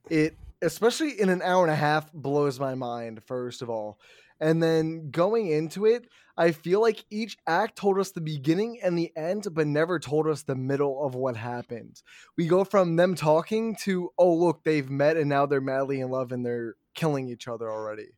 it, 0.10 0.38
especially 0.62 1.20
in 1.20 1.30
an 1.30 1.42
hour 1.42 1.64
and 1.64 1.72
a 1.72 1.76
half, 1.76 2.12
blows 2.14 2.60
my 2.60 2.76
mind, 2.76 3.24
first 3.24 3.62
of 3.62 3.70
all. 3.70 4.00
And 4.42 4.64
then 4.64 5.10
going 5.12 5.52
into 5.52 5.86
it, 5.86 6.08
I 6.38 6.52
feel 6.52 6.80
like 6.80 7.04
each 7.10 7.38
act 7.46 7.76
told 7.76 8.00
us 8.00 8.12
the 8.12 8.22
beginning 8.22 8.80
and 8.82 8.98
the 8.98 9.12
end, 9.18 9.48
but 9.52 9.68
never 9.68 10.00
told 10.00 10.28
us 10.28 10.44
the 10.44 10.56
middle 10.56 11.04
of 11.06 11.14
what 11.14 11.36
happened. 11.36 12.02
We 12.38 12.48
go 12.48 12.64
from 12.64 12.96
them 12.96 13.16
talking 13.16 13.76
to, 13.82 14.12
oh, 14.18 14.34
look, 14.34 14.64
they've 14.64 14.90
met 14.90 15.18
and 15.18 15.28
now 15.28 15.46
they're 15.46 15.60
madly 15.60 16.00
in 16.00 16.10
love 16.10 16.32
and 16.32 16.46
they're 16.46 16.76
killing 16.94 17.30
each 17.30 17.48
other 17.48 17.70
already. 17.70 18.10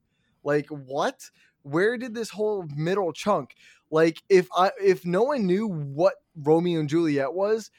Like, 0.43 0.67
what? 0.67 1.29
where 1.63 1.97
did 1.97 2.13
this 2.13 2.29
whole 2.29 2.65
middle 2.75 3.13
chunk 3.13 3.55
like 3.89 4.21
if 4.29 4.47
i 4.55 4.71
if 4.81 5.05
no 5.05 5.23
one 5.23 5.45
knew 5.45 5.67
what 5.67 6.15
romeo 6.35 6.79
and 6.79 6.89
juliet 6.89 7.33
was 7.33 7.71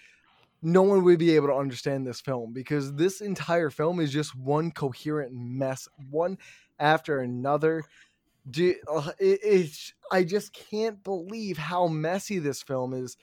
no 0.62 0.82
one 0.82 1.02
would 1.02 1.18
be 1.18 1.34
able 1.34 1.48
to 1.48 1.54
understand 1.54 2.06
this 2.06 2.20
film 2.20 2.52
because 2.52 2.94
this 2.94 3.20
entire 3.20 3.70
film 3.70 3.98
is 3.98 4.12
just 4.12 4.36
one 4.36 4.70
coherent 4.70 5.32
mess 5.32 5.88
one 6.10 6.38
after 6.78 7.18
another 7.20 7.82
Do, 8.48 8.74
uh, 8.88 9.10
it, 9.18 9.40
it's 9.42 9.92
i 10.10 10.22
just 10.22 10.52
can't 10.52 11.02
believe 11.02 11.58
how 11.58 11.88
messy 11.88 12.38
this 12.38 12.62
film 12.62 12.94
is 12.94 13.16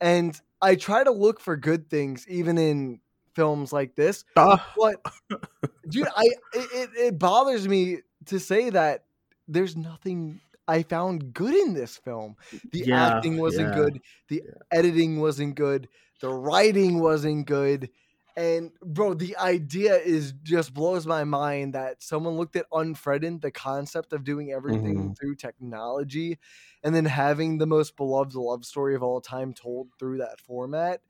and 0.00 0.38
i 0.60 0.74
try 0.74 1.04
to 1.04 1.12
look 1.12 1.40
for 1.40 1.56
good 1.56 1.88
things 1.88 2.26
even 2.28 2.58
in 2.58 3.00
films 3.40 3.72
like 3.72 3.94
this 3.96 4.24
Ah, 4.36 4.76
but 4.76 4.96
dude 5.88 6.08
i 6.16 6.24
it, 6.52 6.90
it, 6.96 7.18
bothers 7.18 7.68
me 7.68 7.98
to 8.26 8.38
say 8.38 8.70
that 8.70 9.04
there's 9.48 9.76
nothing 9.76 10.40
i 10.68 10.82
found 10.82 11.32
good 11.32 11.54
in 11.54 11.74
this 11.74 11.96
film. 11.96 12.36
The 12.72 12.86
Yeah, 12.86 13.08
acting 13.08 13.40
wasn't 13.40 13.72
yeah, 13.72 13.74
good 13.74 14.00
the 14.28 14.42
editing 14.70 15.20
wasn't 15.20 15.54
good 15.56 15.88
the 16.20 16.30
writing 16.30 17.00
wasn't 17.00 17.46
good 17.46 17.90
and 18.36 18.70
bro 18.82 19.14
the 19.14 19.36
idea 19.38 19.96
is 19.96 20.32
just 20.42 20.72
blows 20.72 21.06
my 21.06 21.24
mind 21.24 21.74
that 21.74 22.02
someone 22.02 22.36
looked 22.36 22.56
at 22.56 22.66
Unfriended 22.72 23.40
the 23.42 23.50
concept 23.50 24.12
of 24.12 24.22
doing 24.24 24.52
everything 24.52 25.10
Mhm. 25.10 25.14
through 25.18 25.34
technology 25.36 26.38
and 26.84 26.94
then 26.94 27.06
having 27.06 27.58
the 27.58 27.66
most 27.66 27.96
beloved 27.96 28.34
love 28.34 28.64
story 28.64 28.94
of 28.94 29.02
all 29.02 29.20
time 29.20 29.52
told 29.52 29.88
through 29.98 30.18
that 30.18 30.40
format 30.40 31.00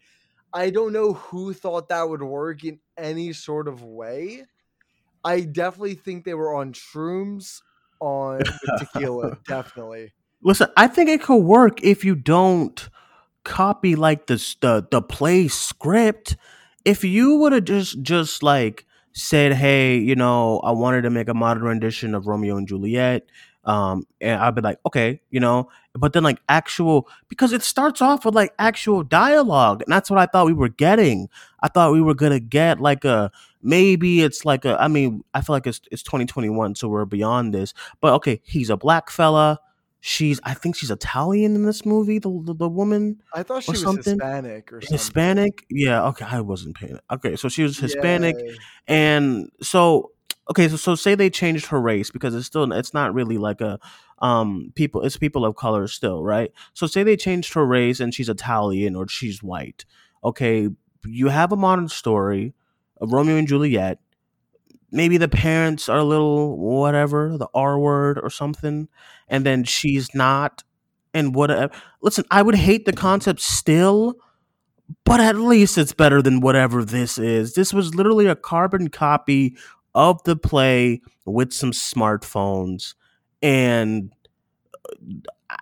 I 0.52 0.70
don't 0.70 0.92
know 0.92 1.12
who 1.12 1.52
thought 1.52 1.88
that 1.88 2.08
would 2.08 2.22
work 2.22 2.64
in 2.64 2.80
any 2.96 3.32
sort 3.32 3.68
of 3.68 3.82
way. 3.82 4.44
I 5.24 5.40
definitely 5.40 5.94
think 5.94 6.24
they 6.24 6.34
were 6.34 6.54
on 6.54 6.72
shrooms 6.72 7.60
on 8.00 8.40
tequila, 8.78 9.38
definitely. 9.48 10.12
Listen, 10.42 10.68
I 10.76 10.86
think 10.86 11.10
it 11.10 11.22
could 11.22 11.42
work 11.42 11.82
if 11.82 12.04
you 12.04 12.14
don't 12.14 12.88
copy 13.44 13.94
like 13.94 14.26
the 14.26 14.36
the 14.60 14.86
the 14.90 15.02
play 15.02 15.48
script. 15.48 16.36
If 16.84 17.04
you 17.04 17.36
would 17.36 17.52
have 17.52 17.64
just 17.64 18.02
just 18.02 18.42
like 18.42 18.86
said, 19.12 19.52
"Hey, 19.52 19.98
you 19.98 20.14
know, 20.14 20.60
I 20.60 20.72
wanted 20.72 21.02
to 21.02 21.10
make 21.10 21.28
a 21.28 21.34
modern 21.34 21.64
rendition 21.64 22.14
of 22.14 22.26
Romeo 22.26 22.56
and 22.56 22.66
Juliet," 22.66 23.26
um, 23.64 24.04
and 24.20 24.40
I'd 24.40 24.54
be 24.54 24.62
like, 24.62 24.78
"Okay," 24.86 25.20
you 25.30 25.40
know, 25.40 25.68
but 25.94 26.12
then 26.12 26.22
like 26.22 26.40
actual 26.48 27.08
because 27.28 27.52
it 27.52 27.62
starts 27.62 28.00
off 28.00 28.24
with 28.24 28.34
like 28.34 28.52
actual 28.58 29.02
dialogue, 29.02 29.82
and 29.82 29.92
that's 29.92 30.10
what 30.10 30.18
I 30.18 30.26
thought 30.26 30.46
we 30.46 30.52
were 30.52 30.68
getting. 30.68 31.28
I 31.62 31.68
thought 31.68 31.92
we 31.92 32.00
were 32.02 32.14
gonna 32.14 32.40
get 32.40 32.80
like 32.80 33.04
a 33.04 33.30
maybe 33.62 34.22
it's 34.22 34.44
like 34.44 34.64
a. 34.64 34.80
I 34.80 34.88
mean, 34.88 35.24
I 35.34 35.40
feel 35.42 35.54
like 35.54 35.66
it's 35.66 35.80
it's 35.90 36.02
2021, 36.02 36.74
so 36.74 36.88
we're 36.88 37.04
beyond 37.04 37.54
this. 37.54 37.74
But 38.00 38.14
okay, 38.14 38.40
he's 38.44 38.70
a 38.70 38.76
black 38.76 39.10
fella 39.10 39.60
she's 40.00 40.40
I 40.44 40.54
think 40.54 40.76
she's 40.76 40.90
Italian 40.90 41.54
in 41.54 41.64
this 41.64 41.84
movie. 41.84 42.18
The 42.18 42.30
the, 42.44 42.54
the 42.54 42.68
woman 42.68 43.22
I 43.34 43.42
thought 43.42 43.62
she 43.62 43.72
was 43.72 43.82
something 43.82 44.14
Hispanic 44.14 44.72
or 44.72 44.80
something. 44.80 44.94
Hispanic. 44.94 45.66
Yeah, 45.70 46.06
okay, 46.08 46.24
I 46.24 46.40
wasn't 46.40 46.76
paying. 46.76 46.98
Okay, 47.10 47.36
so 47.36 47.48
she 47.48 47.62
was 47.62 47.78
Hispanic, 47.78 48.36
and 48.88 49.50
so 49.62 50.12
okay, 50.50 50.68
so 50.68 50.76
so 50.76 50.94
say 50.94 51.14
they 51.14 51.30
changed 51.30 51.66
her 51.66 51.80
race 51.80 52.10
because 52.10 52.34
it's 52.34 52.46
still 52.46 52.70
it's 52.72 52.92
not 52.92 53.14
really 53.14 53.38
like 53.38 53.60
a 53.60 53.78
um 54.18 54.72
people 54.74 55.02
it's 55.02 55.16
people 55.16 55.44
of 55.44 55.56
color 55.56 55.86
still 55.86 56.22
right. 56.22 56.52
So 56.74 56.86
say 56.86 57.02
they 57.02 57.16
changed 57.16 57.54
her 57.54 57.64
race 57.64 58.00
and 58.00 58.12
she's 58.12 58.28
Italian 58.28 58.96
or 58.96 59.08
she's 59.08 59.42
white. 59.42 59.84
Okay, 60.24 60.68
you 61.06 61.28
have 61.28 61.52
a 61.52 61.56
modern 61.56 61.88
story 61.88 62.52
of 63.00 63.12
Romeo 63.12 63.36
and 63.36 63.48
Juliet. 63.48 63.98
Maybe 64.92 65.18
the 65.18 65.28
parents 65.28 65.88
are 65.88 65.98
a 65.98 66.04
little 66.04 66.58
whatever, 66.58 67.38
the 67.38 67.48
R 67.54 67.78
word 67.78 68.18
or 68.20 68.28
something, 68.28 68.88
and 69.28 69.46
then 69.46 69.62
she's 69.62 70.12
not, 70.16 70.64
and 71.14 71.32
whatever. 71.32 71.72
Listen, 72.02 72.24
I 72.28 72.42
would 72.42 72.56
hate 72.56 72.86
the 72.86 72.92
concept 72.92 73.40
still, 73.40 74.16
but 75.04 75.20
at 75.20 75.36
least 75.36 75.78
it's 75.78 75.92
better 75.92 76.20
than 76.20 76.40
whatever 76.40 76.84
this 76.84 77.18
is. 77.18 77.54
This 77.54 77.72
was 77.72 77.94
literally 77.94 78.26
a 78.26 78.34
carbon 78.34 78.90
copy 78.90 79.56
of 79.94 80.22
the 80.24 80.36
play 80.36 81.00
with 81.24 81.52
some 81.52 81.72
smartphones, 81.72 82.94
and 83.42 84.12
uh, 85.50 85.56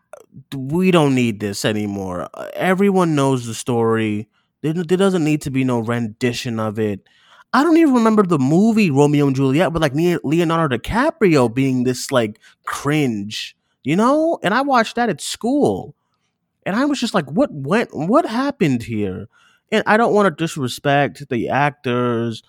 we 0.57 0.91
don't 0.91 1.15
need 1.15 1.41
this 1.41 1.65
anymore. 1.65 2.29
Uh, 2.35 2.49
everyone 2.55 3.15
knows 3.15 3.47
the 3.47 3.55
story. 3.55 4.29
There, 4.63 4.73
doesn't 4.73 5.25
need 5.25 5.43
to 5.43 5.51
be 5.51 5.65
no 5.65 5.79
rendition 5.79 6.59
of 6.59 6.79
it. 6.79 7.01
I 7.53 7.63
don't 7.63 7.77
even 7.79 7.95
remember 7.95 8.25
the 8.25 8.39
movie 8.39 8.91
Romeo 8.91 9.27
and 9.27 9.37
Juliet, 9.37 9.73
but 9.73 9.81
like 9.81 9.95
Leonardo 9.95 10.77
DiCaprio 10.77 11.53
being 11.53 11.85
this 11.85 12.13
like 12.13 12.39
cringe, 12.65 13.57
you 13.85 13.97
know? 13.97 14.39
And 14.43 14.53
I 14.53 14.61
watched 14.63 14.97
that 14.97 15.09
at 15.09 15.21
school. 15.21 15.95
And 16.67 16.77
I 16.77 16.85
was 16.85 17.01
just 17.01 17.15
like, 17.15 17.31
what 17.31 17.51
went 17.51 17.91
what 17.93 18.27
happened 18.27 18.83
here? 18.83 19.29
And 19.73 19.83
I 19.87 19.97
don't 19.97 20.13
want 20.13 20.27
to 20.27 20.45
disrespect 20.45 21.29
the 21.31 21.49
actors 21.49 22.43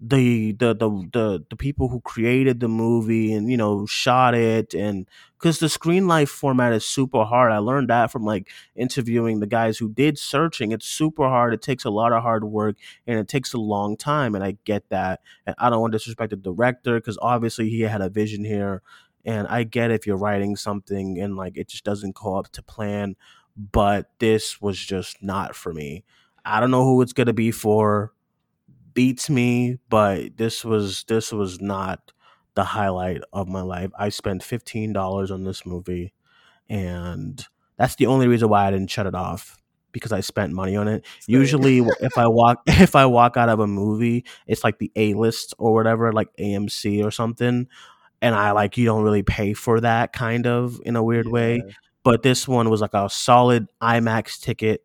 the 0.00 0.52
the 0.52 0.74
the 0.74 0.88
the 1.12 1.44
the 1.50 1.56
people 1.56 1.88
who 1.88 2.00
created 2.00 2.60
the 2.60 2.68
movie 2.68 3.34
and 3.34 3.50
you 3.50 3.56
know 3.56 3.84
shot 3.84 4.34
it 4.34 4.72
and 4.72 5.06
because 5.38 5.58
the 5.58 5.68
screen 5.68 6.08
life 6.08 6.30
format 6.30 6.72
is 6.72 6.86
super 6.86 7.24
hard. 7.24 7.52
I 7.52 7.58
learned 7.58 7.90
that 7.90 8.10
from 8.10 8.24
like 8.24 8.48
interviewing 8.74 9.40
the 9.40 9.46
guys 9.46 9.76
who 9.78 9.90
did 9.90 10.18
searching. 10.18 10.72
It's 10.72 10.86
super 10.86 11.28
hard. 11.28 11.52
It 11.52 11.62
takes 11.62 11.84
a 11.84 11.90
lot 11.90 12.12
of 12.12 12.22
hard 12.22 12.44
work 12.44 12.76
and 13.06 13.18
it 13.18 13.28
takes 13.28 13.52
a 13.52 13.58
long 13.58 13.96
time 13.96 14.34
and 14.34 14.42
i 14.42 14.56
get 14.64 14.88
that. 14.88 15.20
And 15.46 15.54
i 15.58 15.68
don't 15.68 15.80
want 15.80 15.92
to 15.92 15.98
disrespect 15.98 16.30
the 16.30 16.36
director 16.36 16.94
because 16.98 17.18
obviously 17.20 17.68
he 17.68 17.82
had 17.82 18.00
a 18.00 18.08
vision 18.08 18.44
here 18.44 18.82
and 19.26 19.46
i 19.48 19.64
get 19.64 19.90
if 19.90 20.06
you're 20.06 20.16
writing 20.16 20.56
something 20.56 21.20
and 21.20 21.36
like 21.36 21.58
it 21.58 21.68
just 21.68 21.84
doesn't 21.84 22.14
go 22.14 22.36
up 22.38 22.50
to 22.52 22.62
plan 22.62 23.16
but 23.72 24.10
this 24.18 24.60
was 24.60 24.78
just 24.78 25.22
not 25.22 25.54
for 25.54 25.72
me. 25.72 26.04
I 26.44 26.60
don't 26.60 26.70
know 26.70 26.84
who 26.84 27.02
it's 27.02 27.12
going 27.12 27.26
to 27.26 27.32
be 27.32 27.50
for 27.50 28.12
beats 28.94 29.30
me, 29.30 29.78
but 29.88 30.36
this 30.36 30.64
was 30.64 31.04
this 31.04 31.32
was 31.32 31.60
not 31.60 32.12
the 32.54 32.64
highlight 32.64 33.22
of 33.32 33.48
my 33.48 33.62
life. 33.62 33.90
I 33.98 34.08
spent 34.08 34.42
fifteen 34.42 34.92
dollars 34.92 35.30
on 35.30 35.44
this 35.44 35.64
movie, 35.64 36.12
and 36.68 37.44
that's 37.76 37.96
the 37.96 38.06
only 38.06 38.28
reason 38.28 38.48
why 38.48 38.66
I 38.66 38.70
didn't 38.70 38.90
shut 38.90 39.06
it 39.06 39.14
off 39.14 39.60
because 39.92 40.12
I 40.12 40.20
spent 40.20 40.52
money 40.52 40.76
on 40.76 40.88
it. 40.88 41.04
Same. 41.20 41.36
Usually, 41.36 41.78
if 41.78 42.16
I 42.18 42.28
walk 42.28 42.62
if 42.66 42.94
I 42.94 43.06
walk 43.06 43.36
out 43.36 43.48
of 43.48 43.60
a 43.60 43.66
movie, 43.66 44.24
it's 44.46 44.64
like 44.64 44.78
the 44.78 44.90
A 44.96 45.14
list 45.14 45.54
or 45.58 45.72
whatever, 45.72 46.12
like 46.12 46.28
AMC 46.38 47.04
or 47.04 47.10
something, 47.10 47.68
and 48.22 48.34
I 48.34 48.52
like 48.52 48.76
you 48.76 48.84
don't 48.84 49.02
really 49.02 49.22
pay 49.22 49.54
for 49.54 49.80
that 49.80 50.12
kind 50.12 50.46
of 50.46 50.80
in 50.84 50.96
a 50.96 51.02
weird 51.02 51.26
yeah. 51.26 51.32
way. 51.32 51.62
But 52.02 52.22
this 52.22 52.48
one 52.48 52.70
was 52.70 52.80
like 52.80 52.94
a 52.94 53.10
solid 53.10 53.68
IMAX 53.82 54.40
ticket, 54.40 54.84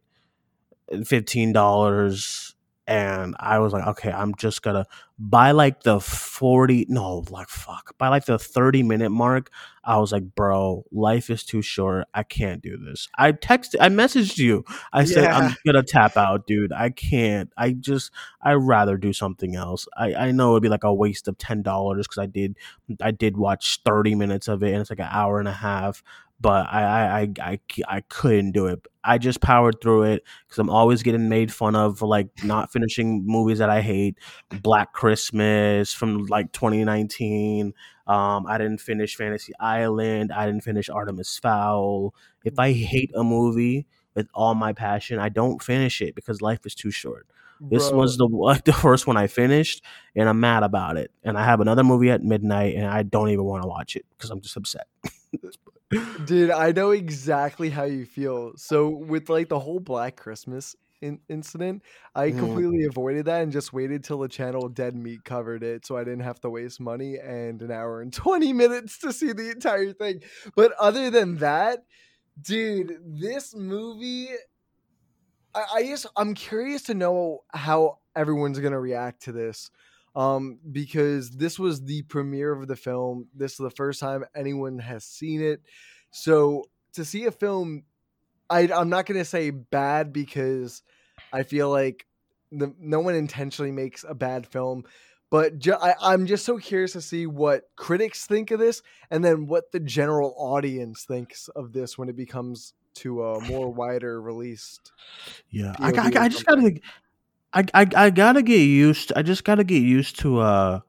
fifteen 1.05 1.53
dollars 1.53 2.54
and 2.87 3.35
I 3.39 3.59
was 3.59 3.73
like, 3.73 3.87
okay, 3.87 4.11
I'm 4.11 4.35
just 4.35 4.61
gonna 4.61 4.85
by 5.17 5.51
like 5.51 5.83
the 5.83 5.99
40 6.01 6.87
no 6.89 7.23
like 7.29 7.47
fuck 7.47 7.97
by 7.97 8.09
like 8.09 8.25
the 8.25 8.37
30 8.37 8.83
minute 8.83 9.11
mark 9.11 9.49
i 9.85 9.97
was 9.97 10.11
like 10.11 10.35
bro 10.35 10.83
life 10.91 11.29
is 11.29 11.45
too 11.45 11.61
short 11.61 12.05
i 12.13 12.21
can't 12.21 12.61
do 12.61 12.77
this 12.77 13.07
i 13.17 13.31
texted 13.31 13.75
i 13.79 13.87
messaged 13.87 14.37
you 14.37 14.65
i 14.91 14.99
yeah. 14.99 15.05
said 15.05 15.31
i'm 15.31 15.55
gonna 15.65 15.83
tap 15.83 16.17
out 16.17 16.45
dude 16.47 16.73
i 16.73 16.89
can't 16.89 17.49
i 17.55 17.71
just 17.71 18.11
i'd 18.41 18.55
rather 18.55 18.97
do 18.97 19.13
something 19.13 19.55
else 19.55 19.87
i 19.95 20.13
i 20.15 20.31
know 20.31 20.51
it'd 20.51 20.63
be 20.63 20.69
like 20.69 20.83
a 20.83 20.93
waste 20.93 21.29
of 21.29 21.37
ten 21.37 21.61
dollars 21.61 22.05
because 22.05 22.21
i 22.21 22.25
did 22.25 22.57
i 22.99 23.11
did 23.11 23.37
watch 23.37 23.79
30 23.85 24.15
minutes 24.15 24.49
of 24.49 24.63
it 24.63 24.73
and 24.73 24.81
it's 24.81 24.89
like 24.89 24.99
an 24.99 25.07
hour 25.09 25.39
and 25.39 25.47
a 25.47 25.53
half 25.53 26.03
but 26.39 26.67
I, 26.71 27.21
I 27.21 27.29
I 27.41 27.59
I 27.87 28.01
couldn't 28.01 28.51
do 28.51 28.67
it. 28.67 28.85
I 29.03 29.17
just 29.17 29.39
powered 29.39 29.81
through 29.81 30.03
it 30.03 30.23
because 30.45 30.59
I'm 30.59 30.69
always 30.69 31.03
getting 31.03 31.29
made 31.29 31.53
fun 31.53 31.75
of 31.75 31.99
for 31.99 32.07
like 32.07 32.27
not 32.43 32.71
finishing 32.71 33.23
movies 33.25 33.59
that 33.59 33.69
I 33.69 33.81
hate. 33.81 34.17
Black 34.61 34.93
Christmas 35.05 35.93
from 35.93 36.25
like 36.25 36.51
2019. 36.51 37.75
Um, 38.07 38.47
I 38.47 38.57
didn't 38.57 38.79
finish 38.79 39.15
Fantasy 39.15 39.53
Island. 39.59 40.31
I 40.31 40.47
didn't 40.47 40.63
finish 40.63 40.89
Artemis 40.89 41.37
Fowl. 41.37 42.15
If 42.43 42.57
I 42.57 42.71
hate 42.71 43.11
a 43.15 43.23
movie 43.23 43.85
with 44.15 44.27
all 44.33 44.55
my 44.55 44.73
passion, 44.73 45.19
I 45.19 45.29
don't 45.29 45.61
finish 45.61 46.01
it 46.01 46.15
because 46.15 46.41
life 46.41 46.65
is 46.65 46.73
too 46.73 46.89
short. 46.89 47.27
This 47.61 47.87
Bro. 47.91 47.99
was 47.99 48.17
the 48.17 48.61
the 48.65 48.73
first 48.73 49.05
one 49.05 49.15
I 49.15 49.27
finished, 49.27 49.83
and 50.15 50.27
I'm 50.27 50.39
mad 50.39 50.63
about 50.63 50.97
it. 50.97 51.11
And 51.23 51.37
I 51.37 51.45
have 51.45 51.61
another 51.61 51.83
movie 51.83 52.09
at 52.09 52.23
midnight, 52.23 52.73
and 52.73 52.87
I 52.87 53.03
don't 53.03 53.29
even 53.29 53.45
want 53.45 53.61
to 53.61 53.69
watch 53.69 53.95
it 53.95 54.07
because 54.17 54.31
I'm 54.31 54.41
just 54.41 54.57
upset. 54.57 54.87
Dude, 56.25 56.49
I 56.49 56.71
know 56.71 56.89
exactly 56.89 57.69
how 57.69 57.83
you 57.83 58.07
feel. 58.07 58.53
So 58.57 58.89
with 58.89 59.29
like 59.29 59.49
the 59.49 59.59
whole 59.59 59.79
Black 59.79 60.15
Christmas 60.15 60.75
in- 61.01 61.19
incident, 61.29 61.83
I 62.13 62.31
mm. 62.31 62.39
completely 62.39 62.85
avoided 62.85 63.25
that 63.25 63.43
and 63.43 63.51
just 63.51 63.73
waited 63.73 64.03
till 64.03 64.19
the 64.19 64.27
channel 64.27 64.69
Dead 64.69 64.95
Meat 64.95 65.23
covered 65.23 65.63
it, 65.63 65.85
so 65.85 65.97
I 65.97 66.03
didn't 66.03 66.21
have 66.21 66.39
to 66.41 66.49
waste 66.49 66.79
money 66.79 67.17
and 67.17 67.61
an 67.61 67.71
hour 67.71 68.01
and 68.01 68.13
twenty 68.13 68.53
minutes 68.53 68.99
to 68.99 69.13
see 69.13 69.31
the 69.31 69.51
entire 69.51 69.93
thing. 69.93 70.21
But 70.55 70.73
other 70.79 71.09
than 71.09 71.37
that, 71.37 71.85
dude, 72.41 72.97
this 73.03 73.55
movie, 73.55 74.29
I, 75.53 75.63
I 75.75 75.83
just 75.83 76.07
I'm 76.15 76.33
curious 76.33 76.83
to 76.83 76.93
know 76.93 77.43
how 77.53 77.99
everyone's 78.15 78.59
gonna 78.59 78.79
react 78.79 79.23
to 79.23 79.31
this 79.31 79.69
um, 80.15 80.59
because 80.71 81.31
this 81.31 81.59
was 81.59 81.83
the 81.83 82.03
premiere 82.03 82.53
of 82.53 82.67
the 82.67 82.75
film. 82.75 83.27
This 83.35 83.53
is 83.53 83.57
the 83.57 83.69
first 83.69 83.99
time 83.99 84.23
anyone 84.35 84.79
has 84.79 85.03
seen 85.03 85.41
it. 85.41 85.61
So 86.11 86.65
to 86.93 87.03
see 87.03 87.25
a 87.25 87.31
film, 87.31 87.83
I, 88.49 88.69
I'm 88.73 88.89
not 88.89 89.05
going 89.05 89.19
to 89.19 89.25
say 89.25 89.49
bad 89.49 90.13
because 90.13 90.81
I 91.33 91.43
feel 91.43 91.69
like 91.69 92.05
the, 92.51 92.73
no 92.79 92.99
one 92.99 93.15
intentionally 93.15 93.71
makes 93.71 94.05
a 94.07 94.13
bad 94.13 94.47
film. 94.47 94.83
But 95.31 95.59
ju- 95.59 95.77
I, 95.81 95.95
I'm 96.01 96.27
just 96.27 96.45
so 96.45 96.57
curious 96.57 96.93
to 96.93 97.01
see 97.01 97.25
what 97.25 97.63
critics 97.75 98.25
think 98.25 98.51
of 98.51 98.59
this 98.59 98.81
and 99.09 99.25
then 99.25 99.47
what 99.47 99.71
the 99.71 99.79
general 99.79 100.35
audience 100.37 101.03
thinks 101.03 101.47
of 101.49 101.73
this 101.73 101.97
when 101.97 102.09
it 102.09 102.15
becomes 102.15 102.73
to 102.95 103.23
a 103.23 103.41
more 103.41 103.71
wider 103.71 104.21
released. 104.21 104.91
Yeah, 105.49 105.75
I, 105.79 105.91
I, 105.91 106.23
I 106.23 106.29
just 106.29 106.45
gotta 106.45 106.79
I, 107.53 107.65
I 107.73 107.87
I 107.95 108.09
gotta 108.09 108.41
get 108.41 108.61
used. 108.61 109.11
I 109.15 109.21
just 109.21 109.43
gotta 109.43 109.63
get 109.63 109.81
used 109.81 110.19
to. 110.19 110.39
Uh, 110.39 110.79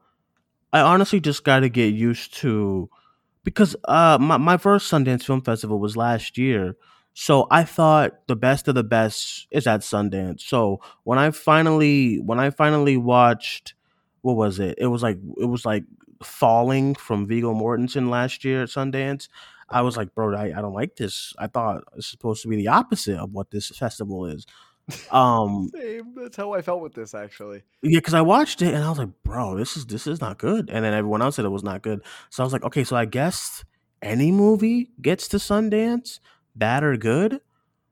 I 0.71 0.81
honestly 0.81 1.19
just 1.19 1.43
gotta 1.43 1.69
get 1.69 1.93
used 1.93 2.33
to 2.35 2.89
because 3.43 3.75
uh 3.85 4.17
my 4.19 4.37
my 4.37 4.57
first 4.57 4.91
Sundance 4.91 5.23
Film 5.23 5.41
Festival 5.41 5.79
was 5.79 5.97
last 5.97 6.37
year. 6.37 6.75
So 7.19 7.47
I 7.49 7.63
thought 7.63 8.27
the 8.27 8.35
best 8.35 8.67
of 8.67 8.75
the 8.75 8.83
best 8.83 9.47
is 9.49 9.65
at 9.65 9.79
Sundance. 9.79 10.41
So 10.41 10.81
when 11.03 11.17
I 11.17 11.31
finally 11.31 12.19
when 12.19 12.39
I 12.39 12.51
finally 12.51 12.95
watched 12.95 13.73
what 14.21 14.35
was 14.35 14.59
it? 14.59 14.75
It 14.77 14.85
was 14.85 15.01
like 15.01 15.17
it 15.41 15.45
was 15.45 15.65
like 15.65 15.83
Falling 16.21 16.93
from 16.93 17.25
Viggo 17.25 17.55
Mortensen 17.55 18.11
last 18.11 18.45
year 18.45 18.61
at 18.61 18.69
Sundance. 18.69 19.29
I 19.67 19.81
was 19.81 19.97
like, 19.97 20.13
bro, 20.13 20.35
I, 20.35 20.55
I 20.55 20.61
don't 20.61 20.75
like 20.75 20.95
this. 20.95 21.33
I 21.39 21.47
thought 21.47 21.85
it's 21.95 22.05
supposed 22.05 22.43
to 22.43 22.49
be 22.49 22.55
the 22.55 22.67
opposite 22.67 23.17
of 23.17 23.33
what 23.33 23.49
this 23.49 23.69
festival 23.69 24.27
is. 24.27 24.45
Um, 25.11 25.69
Same. 25.73 26.13
That's 26.15 26.37
how 26.37 26.53
I 26.53 26.61
felt 26.61 26.81
with 26.81 26.93
this 26.93 27.15
actually. 27.15 27.63
Yeah, 27.81 27.97
because 27.97 28.13
I 28.13 28.21
watched 28.21 28.61
it 28.61 28.75
and 28.75 28.83
I 28.83 28.89
was 28.89 28.99
like, 28.99 29.23
bro, 29.23 29.57
this 29.57 29.75
is 29.75 29.87
this 29.87 30.05
is 30.05 30.21
not 30.21 30.37
good. 30.37 30.69
And 30.69 30.85
then 30.85 30.93
everyone 30.93 31.23
else 31.23 31.37
said 31.37 31.45
it 31.45 31.49
was 31.49 31.63
not 31.63 31.81
good. 31.81 32.01
So 32.29 32.41
I 32.41 32.45
was 32.45 32.53
like, 32.53 32.63
okay, 32.63 32.83
so 32.83 32.95
I 32.95 33.05
guess 33.05 33.65
any 34.03 34.31
movie 34.31 34.91
gets 35.01 35.27
to 35.29 35.37
Sundance, 35.37 36.19
bad 36.57 36.83
or 36.83 36.97
good. 36.97 37.41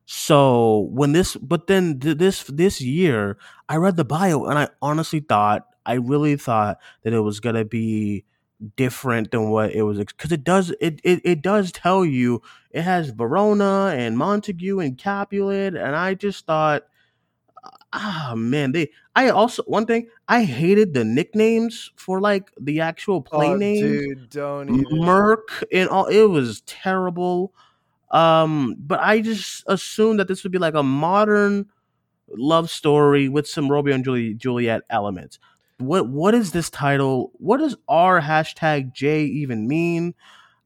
So 0.06 0.90
when 0.92 1.14
this, 1.14 1.36
but 1.36 1.68
then 1.68 2.00
this 2.00 2.44
this 2.44 2.80
year, 2.80 3.38
I 3.68 3.78
read 3.78 3.96
the 3.96 4.06
bio 4.06 4.46
and 4.46 4.60
I 4.60 4.70
honestly 4.82 5.20
thought, 5.20 5.66
I 5.86 5.94
really 5.94 6.36
thought 6.36 6.78
that 7.04 7.14
it 7.14 7.22
was 7.22 7.40
gonna 7.40 7.66
be 7.66 8.26
different 8.76 9.32
than 9.32 9.50
what 9.50 9.74
it 9.74 9.84
was 9.84 9.98
because 9.98 10.32
it 10.32 10.44
does 10.44 10.74
it, 10.80 11.00
it 11.04 11.22
it 11.24 11.42
does 11.42 11.72
tell 11.72 12.06
you 12.06 12.42
it 12.72 12.82
has 12.82 13.10
Verona 13.10 13.94
and 13.96 14.18
Montague 14.18 14.80
and 14.80 14.98
Capulet 14.98 15.76
and 15.76 15.96
I 15.96 16.14
just 16.14 16.46
thought 16.46 16.84
ah 17.92 18.34
man 18.36 18.72
they 18.72 18.90
I 19.16 19.30
also 19.30 19.64
one 19.64 19.86
thing 19.86 20.08
I 20.28 20.46
hated 20.46 20.94
the 20.94 21.04
nicknames 21.04 21.92
for 21.96 22.22
like 22.22 22.50
the 22.60 22.80
actual 22.80 23.22
play 23.22 23.50
oh, 23.50 23.56
names 23.58 23.82
dude 23.82 24.30
don't 24.30 24.70
even. 24.70 25.06
Merc 25.06 25.64
and 25.72 25.90
all 25.90 26.06
it 26.06 26.24
was 26.24 26.62
terrible 26.62 27.54
um 28.12 28.76
but 28.80 29.00
I 29.00 29.22
just 29.22 29.64
assumed 29.68 30.20
that 30.20 30.28
this 30.28 30.44
would 30.44 30.52
be 30.52 30.60
like 30.60 30.76
a 30.76 30.84
modern 30.84 31.68
love 32.30 32.70
story 32.70 33.30
with 33.30 33.48
some 33.48 33.72
Romeo 33.72 33.96
and 33.96 34.40
Juliet 34.40 34.82
elements 34.90 35.40
what 35.78 36.08
what 36.08 36.34
is 36.34 36.52
this 36.52 36.70
title? 36.70 37.32
What 37.34 37.58
does 37.58 37.76
R 37.88 38.22
hashtag 38.22 38.94
J 38.94 39.24
even 39.26 39.68
mean? 39.68 40.16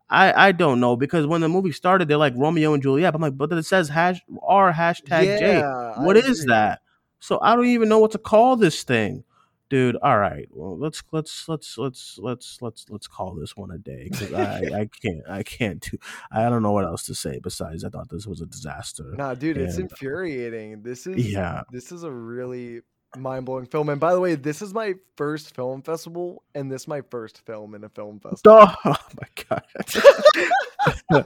I 0.10 0.50
I 0.50 0.52
don't 0.52 0.80
know 0.80 0.96
because 0.96 1.26
when 1.26 1.42
the 1.42 1.50
movie 1.50 1.72
started, 1.72 2.08
they're 2.08 2.18
like 2.18 2.34
Romeo 2.36 2.74
and 2.74 2.84
Juliet. 2.84 3.16
I'm 3.16 3.22
like, 3.22 3.38
but 3.38 3.50
then 3.50 3.60
it 3.60 3.66
says 3.66 3.90
hash 3.90 4.22
R 4.44 4.72
hashtag 4.72 5.26
yeah, 5.26 5.40
J. 5.40 5.62
What 6.04 6.18
I 6.18 6.22
is 6.22 6.42
agree. 6.42 6.54
that? 6.54 6.82
So 7.20 7.40
I 7.42 7.56
don't 7.56 7.66
even 7.66 7.90
know 7.90 8.00
what 8.00 8.12
to 8.12 8.18
call 8.18 8.56
this 8.56 8.84
thing. 8.84 9.24
Dude. 9.70 9.96
All 9.98 10.18
right, 10.18 10.48
well, 10.52 10.78
let's 10.78 11.04
let's 11.12 11.48
let's 11.48 11.78
let's 11.78 12.18
let's 12.20 12.58
let's 12.62 12.86
let's 12.90 13.08
call 13.08 13.36
this 13.36 13.56
one 13.56 13.72
a 13.72 13.78
day 13.78 14.10
because 14.12 14.34
I 14.34 14.58
I 14.82 14.90
can't 15.02 15.30
I 15.30 15.44
can't 15.44 15.80
do 15.80 15.98
I 16.32 16.50
don't 16.50 16.64
know 16.64 16.72
what 16.72 16.86
else 16.86 17.06
to 17.06 17.16
say 17.16 17.40
besides 17.42 17.84
I 17.84 17.90
thought 17.90 18.10
this 18.10 18.28
was 18.28 18.42
a 18.42 18.46
disaster. 18.46 19.14
Nah, 19.18 19.34
dude, 19.34 19.58
it's 19.58 19.78
infuriating. 19.78 20.82
This 20.82 21.08
is 21.08 21.32
yeah, 21.32 21.64
this 21.72 21.92
is 21.92 22.04
a 22.04 22.12
really 22.12 22.82
mind 23.18 23.46
blowing 23.46 23.66
film. 23.66 23.90
And 23.90 24.00
by 24.00 24.14
the 24.14 24.20
way, 24.20 24.36
this 24.36 24.62
is 24.62 24.74
my 24.74 24.96
first 25.16 25.56
film 25.56 25.82
festival, 25.82 26.44
and 26.54 26.72
this 26.72 26.84
is 26.84 26.88
my 26.88 27.02
first 27.10 27.46
film 27.46 27.76
in 27.76 27.84
a 27.84 27.90
film 27.90 28.20
oh 28.26 28.30
festival. 28.30 28.76
oh 28.86 28.96
my 29.20 29.46
god, 29.50 29.64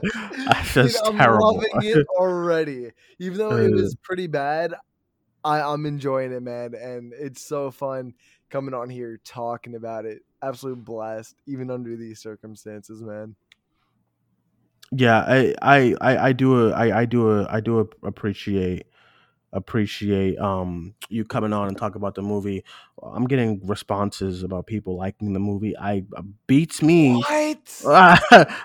that's 0.74 1.00
I'm 1.02 1.16
terrible. 1.16 1.54
loving 1.54 1.70
it 1.82 2.06
already. 2.18 2.90
Even 3.18 3.38
though 3.38 3.56
it 3.56 3.72
was 3.72 3.94
pretty 4.02 4.26
bad, 4.26 4.74
I, 5.44 5.60
I'm 5.60 5.86
enjoying 5.86 6.32
it, 6.32 6.42
man. 6.42 6.74
And 6.74 7.12
it's 7.12 7.42
so 7.42 7.70
fun 7.70 8.14
coming 8.54 8.72
on 8.72 8.88
here 8.88 9.20
talking 9.24 9.74
about 9.74 10.04
it. 10.06 10.22
Absolute 10.40 10.84
blast, 10.84 11.34
even 11.44 11.72
under 11.72 11.96
these 11.96 12.20
circumstances, 12.20 13.02
man. 13.02 13.34
yeah, 14.92 15.24
I 15.26 15.54
I 15.60 15.94
I, 16.00 16.28
I 16.28 16.32
do 16.32 16.68
uh, 16.68 16.72
I 16.72 17.00
I 17.00 17.04
do 17.04 17.30
a, 17.30 17.46
I 17.50 17.60
do 17.60 17.90
appreciate 18.04 18.86
appreciate 19.52 20.38
um 20.38 20.94
you 21.08 21.24
coming 21.24 21.52
on 21.52 21.68
and 21.68 21.76
talk 21.76 21.96
about 21.96 22.14
the 22.14 22.22
movie. 22.22 22.64
I'm 23.02 23.26
getting 23.26 23.66
responses 23.66 24.44
about 24.44 24.66
people 24.66 24.96
liking 24.96 25.32
the 25.32 25.40
movie. 25.40 25.76
I 25.76 26.04
uh, 26.16 26.22
beats 26.46 26.80
me. 26.80 27.08
What? 27.08 27.82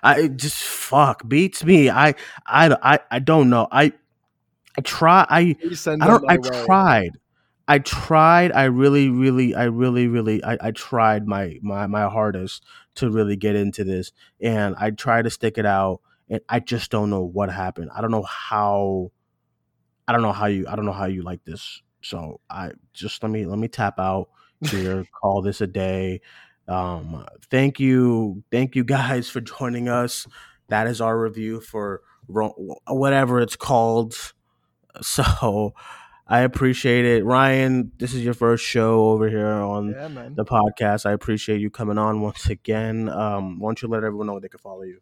I 0.04 0.30
just 0.36 0.62
fuck 0.64 1.28
beats 1.28 1.64
me. 1.64 1.90
I 1.90 2.10
I 2.46 2.76
I, 2.84 3.00
I 3.10 3.20
don't 3.20 3.50
know. 3.50 3.68
I 3.72 3.94
I 4.78 4.82
try. 4.82 5.26
I 5.30 5.56
I 6.00 6.08
don't. 6.08 6.24
I 6.30 6.38
tried. 6.38 7.12
I 7.70 7.80
tried. 7.80 8.52
I 8.52 8.66
really, 8.66 9.10
really, 9.10 9.56
I 9.56 9.66
really, 9.66 10.08
really, 10.08 10.44
I, 10.44 10.58
I 10.60 10.72
tried 10.72 11.28
my 11.28 11.60
my 11.62 11.88
my 11.88 12.10
hardest 12.10 12.66
to 12.96 13.12
really 13.12 13.36
get 13.36 13.56
into 13.56 13.84
this, 13.84 14.12
and 14.42 14.76
I 14.80 14.90
tried 14.90 15.24
to 15.24 15.30
stick 15.30 15.60
it 15.60 15.68
out, 15.68 16.02
and 16.30 16.42
I 16.50 16.62
just 16.62 16.90
don't 16.92 17.12
know 17.12 17.24
what 17.24 17.52
happened. 17.52 17.92
I 17.96 18.02
don't 18.02 18.12
know 18.12 18.24
how. 18.24 19.12
I 20.08 20.14
don't 20.14 20.24
know 20.24 20.34
how 20.34 20.48
you. 20.48 20.66
I 20.68 20.76
don't 20.76 20.86
know 20.86 20.92
how 20.94 21.06
you 21.06 21.22
like 21.22 21.46
this. 21.46 21.84
So 22.02 22.42
I 22.50 22.72
just 22.94 23.22
let 23.22 23.32
me 23.32 23.46
let 23.46 23.60
me 23.60 23.68
tap 23.68 24.00
out 24.00 24.30
here. 24.64 25.06
call 25.22 25.44
this 25.44 25.62
a 25.62 25.68
day. 25.68 26.22
Um, 26.68 27.26
thank 27.52 27.80
you, 27.80 28.44
thank 28.52 28.76
you 28.76 28.84
guys 28.84 29.30
for 29.30 29.42
joining 29.42 29.90
us. 29.90 30.28
That 30.70 30.88
is 30.88 31.02
our 31.02 31.20
review 31.20 31.62
for 31.62 32.02
whatever 32.28 33.40
it's 33.40 33.56
called. 33.56 34.16
So 35.02 35.74
I 36.32 36.42
appreciate 36.42 37.06
it. 37.06 37.26
Ryan, 37.26 37.92
this 37.98 38.14
is 38.14 38.24
your 38.24 38.36
first 38.36 38.64
show 38.64 39.10
over 39.10 39.28
here 39.28 39.48
on 39.48 39.90
Yeah, 39.90 40.30
the 40.36 40.46
podcast. 40.46 41.08
I 41.08 41.12
appreciate 41.12 41.60
you 41.60 41.72
coming 41.72 41.98
on 41.98 42.22
once 42.22 42.48
again. 42.50 43.10
Um, 43.10 43.60
why 43.60 43.70
don't 43.70 43.82
you 43.82 43.88
let 43.88 44.04
everyone 44.04 44.28
know 44.28 44.40
they 44.40 44.48
can 44.48 44.60
follow 44.60 44.84
you? 44.84 45.02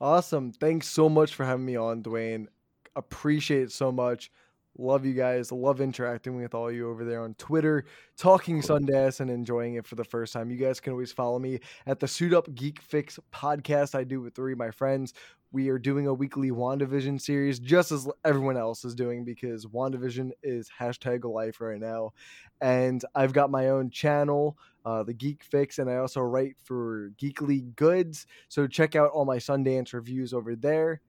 Awesome. 0.00 0.52
Thanks 0.52 0.86
so 0.86 1.08
much 1.08 1.34
for 1.34 1.44
having 1.44 1.66
me 1.66 1.74
on, 1.74 2.02
Duane. 2.02 2.48
Appreciate 2.94 3.64
it 3.64 3.72
so 3.72 3.90
much. 3.90 4.30
Love 4.78 5.04
you 5.04 5.12
guys. 5.12 5.50
Love 5.50 5.80
interacting 5.80 6.36
with 6.36 6.54
all 6.54 6.70
you 6.70 6.88
over 6.88 7.04
there 7.04 7.22
on 7.22 7.34
Twitter, 7.34 7.84
talking 8.16 8.62
Sundance 8.62 9.20
and 9.20 9.28
enjoying 9.28 9.74
it 9.74 9.84
for 9.84 9.96
the 9.96 10.04
first 10.04 10.32
time. 10.32 10.50
You 10.50 10.56
guys 10.56 10.80
can 10.80 10.92
always 10.92 11.12
follow 11.12 11.38
me 11.38 11.58
at 11.86 11.98
the 11.98 12.06
Suit 12.06 12.32
Up 12.32 12.54
Geek 12.54 12.80
Fix 12.80 13.18
podcast 13.32 13.94
I 13.96 14.04
do 14.04 14.20
with 14.20 14.34
three 14.34 14.52
of 14.52 14.58
my 14.58 14.70
friends. 14.70 15.12
We 15.52 15.68
are 15.68 15.78
doing 15.80 16.06
a 16.06 16.14
weekly 16.14 16.52
WandaVision 16.52 17.20
series, 17.20 17.58
just 17.58 17.90
as 17.90 18.08
everyone 18.24 18.56
else 18.56 18.84
is 18.84 18.94
doing, 18.94 19.24
because 19.24 19.66
WandaVision 19.66 20.30
is 20.44 20.70
hashtag 20.78 21.24
life 21.24 21.60
right 21.60 21.80
now. 21.80 22.12
And 22.60 23.04
I've 23.16 23.32
got 23.32 23.50
my 23.50 23.70
own 23.70 23.90
channel, 23.90 24.56
uh, 24.84 25.02
the 25.02 25.12
Geek 25.12 25.42
Fix, 25.42 25.80
and 25.80 25.90
I 25.90 25.96
also 25.96 26.20
write 26.20 26.54
for 26.62 27.10
Geekly 27.20 27.74
Goods. 27.74 28.26
So 28.48 28.68
check 28.68 28.94
out 28.94 29.10
all 29.10 29.24
my 29.24 29.38
Sundance 29.38 29.92
reviews 29.92 30.32
over 30.32 30.54
there. 30.54 31.00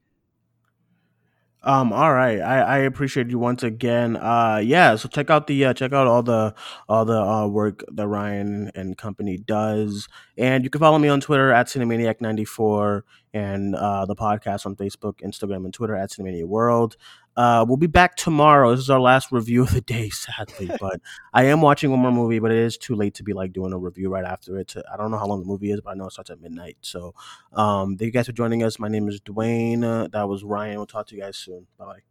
Um, 1.64 1.94
all 1.94 2.12
right. 2.12 2.40
I, 2.42 2.60
I 2.62 2.78
appreciate 2.80 3.30
you 3.30 3.38
once 3.38 3.62
again. 3.62 4.18
Uh, 4.18 4.60
yeah. 4.64 4.96
So 4.96 5.08
check 5.08 5.30
out 5.30 5.46
the 5.46 5.66
uh, 5.66 5.74
check 5.76 5.94
out 5.94 6.08
all 6.08 6.24
the 6.24 6.56
all 6.90 7.06
the 7.06 7.22
uh, 7.22 7.48
work 7.48 7.84
that 7.92 8.08
Ryan 8.08 8.72
and 8.74 8.98
company 8.98 9.38
does, 9.38 10.08
and 10.38 10.64
you 10.64 10.72
can 10.72 10.80
follow 10.80 10.98
me 10.98 11.08
on 11.08 11.22
Twitter 11.22 11.52
at 11.52 11.68
Cinemaniac94 11.68 13.04
and 13.34 13.76
uh, 13.76 14.06
the 14.08 14.16
podcast 14.16 14.66
on 14.66 14.76
Facebook, 14.76 15.22
Instagram, 15.22 15.64
and 15.66 15.74
Twitter 15.74 15.96
at 15.96 16.10
Cinemania 16.10 16.46
World. 16.46 16.98
Uh, 17.38 17.66
we'll 17.68 17.78
be 17.78 17.88
back 17.88 18.16
tomorrow. 18.16 18.72
This 18.72 18.82
is 18.82 18.90
our 18.90 19.00
last 19.00 19.32
review 19.32 19.64
of 19.64 19.74
the 19.74 19.82
day, 19.82 20.10
sadly, 20.12 20.70
but 20.80 21.00
I 21.34 21.46
am 21.46 21.62
watching 21.62 21.90
one 21.90 22.00
more 22.00 22.12
movie, 22.12 22.40
but 22.40 22.52
it 22.52 22.58
is 22.58 22.78
too 22.78 22.96
late 22.96 23.16
to 23.16 23.24
be 23.24 23.34
like 23.34 23.54
doing 23.54 23.74
a 23.74 23.78
review 23.78 24.10
right 24.10 24.26
after 24.26 24.58
it. 24.60 24.76
I 24.92 24.98
don't 24.98 25.12
know 25.12 25.18
how 25.18 25.28
long 25.28 25.40
the 25.40 25.46
movie 25.46 25.72
is, 25.72 25.82
but 25.82 25.92
I 25.92 25.94
know 25.94 26.08
it 26.08 26.12
starts 26.12 26.30
at 26.30 26.42
midnight. 26.42 26.78
So, 26.82 27.14
um, 27.54 27.98
thank 27.98 28.08
you 28.08 28.12
guys 28.12 28.26
for 28.26 28.34
joining 28.34 28.64
us. 28.64 28.80
My 28.80 28.90
name 28.90 29.08
is 29.08 29.20
Duane. 29.20 29.84
Uh, 29.84 30.08
that 30.12 30.28
was 30.28 30.44
Ryan. 30.44 30.78
We'll 30.78 30.88
talk 30.88 31.08
to 31.08 31.16
you 31.16 31.22
guys 31.22 31.38
soon. 31.38 31.68
Bye 31.78 31.86
bye. 31.86 32.11